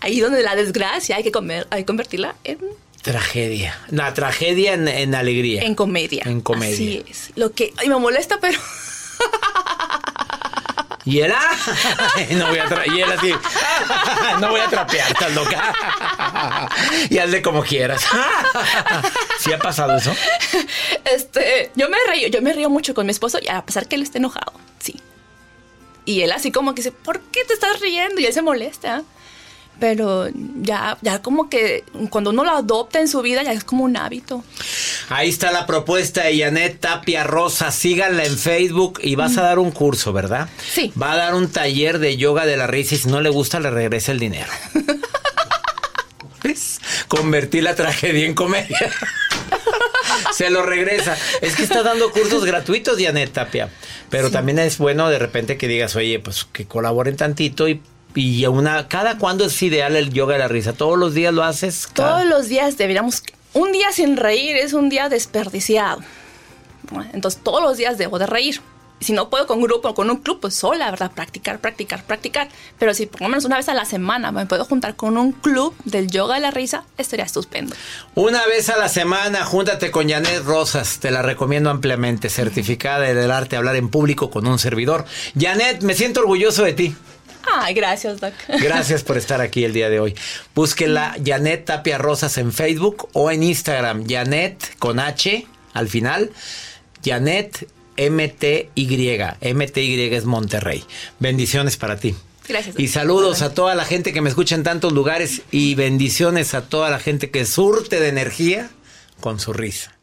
Ahí 0.00 0.20
donde 0.20 0.42
la 0.42 0.54
desgracia 0.54 1.16
hay 1.16 1.22
que, 1.22 1.32
comer, 1.32 1.66
hay 1.70 1.82
que 1.82 1.86
convertirla 1.86 2.34
en, 2.44 2.58
Tragedia. 3.02 3.78
La 3.88 4.12
tragedia 4.12 4.74
en, 4.74 4.86
en 4.86 5.14
alegría. 5.14 5.62
en 5.62 5.74
comedia. 5.74 6.22
En 6.26 6.40
comedia. 6.42 6.74
Así 6.74 7.04
es. 7.08 7.30
Lo 7.36 7.52
que 7.52 7.72
ay, 7.78 7.88
me 7.88 7.96
molesta, 7.96 8.38
pero 8.40 8.58
Y 11.04 11.22
ah, 11.22 11.38
no 12.32 12.48
voy 12.48 12.58
a 12.58 12.66
tra- 12.66 12.86
y 12.94 13.00
él 13.00 13.10
así, 13.10 13.32
no 14.40 14.50
voy 14.50 14.60
a 14.60 14.68
trapear, 14.68 15.10
estás 15.10 15.34
loca. 15.34 15.74
Y 17.10 17.18
hazle 17.18 17.42
como 17.42 17.62
quieras. 17.62 18.04
¿Sí 19.38 19.52
ha 19.52 19.58
pasado 19.58 19.96
eso? 19.96 20.14
este, 21.04 21.70
yo 21.74 21.88
me 21.88 21.98
río, 22.12 22.28
yo 22.28 22.42
me 22.42 22.52
río 22.52 22.70
mucho 22.70 22.94
con 22.94 23.06
mi 23.06 23.12
esposo, 23.12 23.38
y 23.40 23.48
a 23.48 23.64
pesar 23.64 23.86
que 23.86 23.96
él 23.96 24.02
esté 24.02 24.18
enojado, 24.18 24.52
sí. 24.78 25.00
Y 26.04 26.22
él 26.22 26.32
así 26.32 26.50
como 26.50 26.74
que 26.74 26.82
dice, 26.82 26.92
¿por 26.92 27.20
qué 27.20 27.44
te 27.44 27.54
estás 27.54 27.80
riendo? 27.80 28.20
Y 28.20 28.26
él 28.26 28.32
se 28.32 28.42
molesta. 28.42 29.02
Pero 29.78 30.28
ya, 30.60 30.98
ya 31.02 31.22
como 31.22 31.48
que 31.48 31.84
cuando 32.10 32.30
uno 32.30 32.44
lo 32.44 32.50
adopta 32.50 33.00
en 33.00 33.08
su 33.08 33.22
vida, 33.22 33.42
ya 33.42 33.52
es 33.52 33.64
como 33.64 33.84
un 33.84 33.96
hábito. 33.96 34.44
Ahí 35.08 35.28
está 35.28 35.52
la 35.52 35.66
propuesta 35.66 36.24
de 36.24 36.38
Janet 36.38 36.80
Tapia 36.80 37.24
Rosa. 37.24 37.70
Síganla 37.70 38.24
en 38.24 38.36
Facebook 38.36 39.00
y 39.02 39.14
vas 39.14 39.38
a 39.38 39.42
dar 39.42 39.58
un 39.58 39.70
curso, 39.70 40.12
¿verdad? 40.12 40.48
Sí. 40.72 40.92
Va 41.00 41.12
a 41.12 41.16
dar 41.16 41.34
un 41.34 41.48
taller 41.48 41.98
de 41.98 42.16
yoga 42.16 42.44
de 42.44 42.56
la 42.56 42.66
risa 42.66 42.96
y 42.96 42.98
si 42.98 43.08
no 43.08 43.20
le 43.20 43.30
gusta, 43.30 43.60
le 43.60 43.70
regresa 43.70 44.12
el 44.12 44.18
dinero. 44.18 44.50
¿Ves? 46.42 46.80
Convertí 47.08 47.60
la 47.60 47.74
tragedia 47.74 48.26
en 48.26 48.34
comedia. 48.34 48.78
Se 50.32 50.50
lo 50.50 50.62
regresa. 50.62 51.16
Es 51.40 51.56
que 51.56 51.62
está 51.62 51.82
dando 51.82 52.10
cursos 52.10 52.44
gratuitos, 52.44 52.98
Janet 53.00 53.32
Tapia. 53.32 53.70
Pero 54.10 54.30
también 54.30 54.58
es 54.58 54.78
bueno 54.78 55.08
de 55.08 55.18
repente 55.18 55.56
que 55.56 55.68
digas, 55.68 55.96
oye, 55.96 56.18
pues 56.18 56.46
que 56.52 56.66
colaboren 56.66 57.16
tantito 57.16 57.68
y, 57.68 57.80
y 58.14 58.44
una. 58.46 58.88
¿Cada 58.88 59.18
cuándo 59.18 59.44
es 59.44 59.62
ideal 59.62 59.96
el 59.96 60.10
yoga 60.12 60.34
de 60.34 60.40
la 60.40 60.48
risa? 60.48 60.72
¿Todos 60.72 60.98
los 60.98 61.14
días 61.14 61.32
lo 61.34 61.44
haces? 61.44 61.86
Cada- 61.92 62.16
Todos 62.18 62.26
los 62.28 62.48
días 62.48 62.76
deberíamos... 62.78 63.22
Un 63.54 63.72
día 63.72 63.92
sin 63.92 64.16
reír 64.16 64.56
es 64.56 64.72
un 64.72 64.88
día 64.88 65.08
desperdiciado. 65.08 66.00
Entonces 67.12 67.40
todos 67.42 67.62
los 67.62 67.76
días 67.76 67.98
debo 67.98 68.18
de 68.18 68.26
reír. 68.26 68.60
si 69.00 69.12
no 69.12 69.30
puedo 69.30 69.46
con 69.46 69.60
grupo 69.62 69.90
o 69.90 69.94
con 69.94 70.10
un 70.10 70.16
club, 70.16 70.40
pues 70.40 70.54
sola, 70.54 70.90
¿verdad? 70.90 71.12
Practicar, 71.14 71.60
practicar, 71.60 72.02
practicar. 72.04 72.48
Pero 72.80 72.94
si 72.94 73.06
por 73.06 73.20
lo 73.22 73.28
menos 73.28 73.44
una 73.44 73.56
vez 73.56 73.68
a 73.68 73.74
la 73.74 73.84
semana 73.84 74.32
me 74.32 74.44
puedo 74.46 74.64
juntar 74.64 74.96
con 74.96 75.16
un 75.16 75.30
club 75.32 75.72
del 75.84 76.08
yoga 76.10 76.34
de 76.34 76.40
la 76.40 76.50
risa, 76.50 76.82
estaría 76.96 77.24
estupendo. 77.24 77.76
Una 78.16 78.44
vez 78.46 78.68
a 78.70 78.76
la 78.76 78.88
semana, 78.88 79.44
júntate 79.44 79.90
con 79.92 80.08
Janet 80.08 80.42
Rosas, 80.44 80.98
te 80.98 81.10
la 81.12 81.22
recomiendo 81.22 81.70
ampliamente, 81.70 82.28
certificada 82.28 83.00
del 83.00 83.30
arte 83.30 83.56
hablar 83.56 83.76
en 83.76 83.88
público 83.88 84.30
con 84.30 84.46
un 84.48 84.58
servidor. 84.58 85.04
Janet, 85.38 85.82
me 85.82 85.94
siento 85.94 86.20
orgulloso 86.20 86.64
de 86.64 86.72
ti. 86.72 86.96
Ay, 87.46 87.74
gracias, 87.74 88.20
Doc. 88.20 88.32
Gracias 88.60 89.02
por 89.02 89.16
estar 89.16 89.40
aquí 89.40 89.64
el 89.64 89.72
día 89.72 89.88
de 89.88 90.00
hoy. 90.00 90.14
Búsquela 90.54 91.16
Janet 91.24 91.64
Tapia 91.64 91.98
Rosas 91.98 92.38
en 92.38 92.52
Facebook 92.52 93.08
o 93.12 93.30
en 93.30 93.42
Instagram. 93.42 94.06
Janet 94.08 94.76
con 94.78 94.98
H 94.98 95.46
al 95.72 95.88
final. 95.88 96.30
Janet 97.04 97.68
MTY. 97.96 99.18
MTY 99.54 100.14
es 100.14 100.24
Monterrey. 100.24 100.84
Bendiciones 101.18 101.76
para 101.76 101.96
ti. 101.98 102.14
Gracias. 102.48 102.78
Y 102.78 102.88
saludos 102.88 103.42
a 103.42 103.52
toda 103.52 103.74
la 103.74 103.84
gente 103.84 104.12
que 104.12 104.20
me 104.20 104.30
escucha 104.30 104.54
en 104.54 104.62
tantos 104.62 104.92
lugares 104.92 105.42
y 105.50 105.74
bendiciones 105.74 106.54
a 106.54 106.62
toda 106.62 106.90
la 106.90 106.98
gente 106.98 107.30
que 107.30 107.44
surte 107.44 108.00
de 108.00 108.08
energía 108.08 108.70
con 109.20 109.38
su 109.38 109.52
risa. 109.52 109.97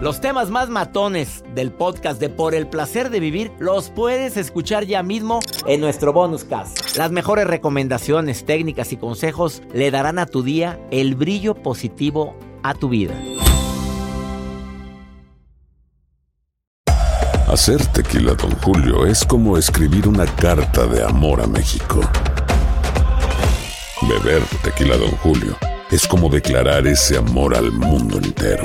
Los 0.00 0.20
temas 0.20 0.50
más 0.50 0.68
matones 0.68 1.44
del 1.54 1.70
podcast 1.70 2.20
de 2.20 2.28
Por 2.28 2.54
el 2.54 2.66
placer 2.66 3.10
de 3.10 3.20
vivir 3.20 3.52
los 3.58 3.90
puedes 3.90 4.36
escuchar 4.36 4.84
ya 4.84 5.02
mismo 5.02 5.40
en 5.66 5.80
nuestro 5.80 6.12
bonus 6.12 6.44
cast. 6.44 6.96
Las 6.96 7.12
mejores 7.12 7.46
recomendaciones, 7.46 8.44
técnicas 8.44 8.92
y 8.92 8.96
consejos 8.96 9.62
le 9.72 9.90
darán 9.90 10.18
a 10.18 10.26
tu 10.26 10.42
día 10.42 10.80
el 10.90 11.14
brillo 11.14 11.54
positivo 11.54 12.36
a 12.62 12.74
tu 12.74 12.88
vida. 12.88 13.14
Hacer 17.52 17.84
tequila, 17.88 18.32
Don 18.32 18.52
Julio, 18.62 19.04
es 19.04 19.24
como 19.26 19.58
escribir 19.58 20.08
una 20.08 20.24
carta 20.24 20.86
de 20.86 21.04
amor 21.04 21.42
a 21.42 21.46
México. 21.46 22.00
Beber 24.08 24.42
tequila, 24.64 24.96
Don 24.96 25.10
Julio, 25.18 25.54
es 25.90 26.06
como 26.08 26.30
declarar 26.30 26.86
ese 26.86 27.18
amor 27.18 27.54
al 27.54 27.70
mundo 27.70 28.16
entero. 28.16 28.64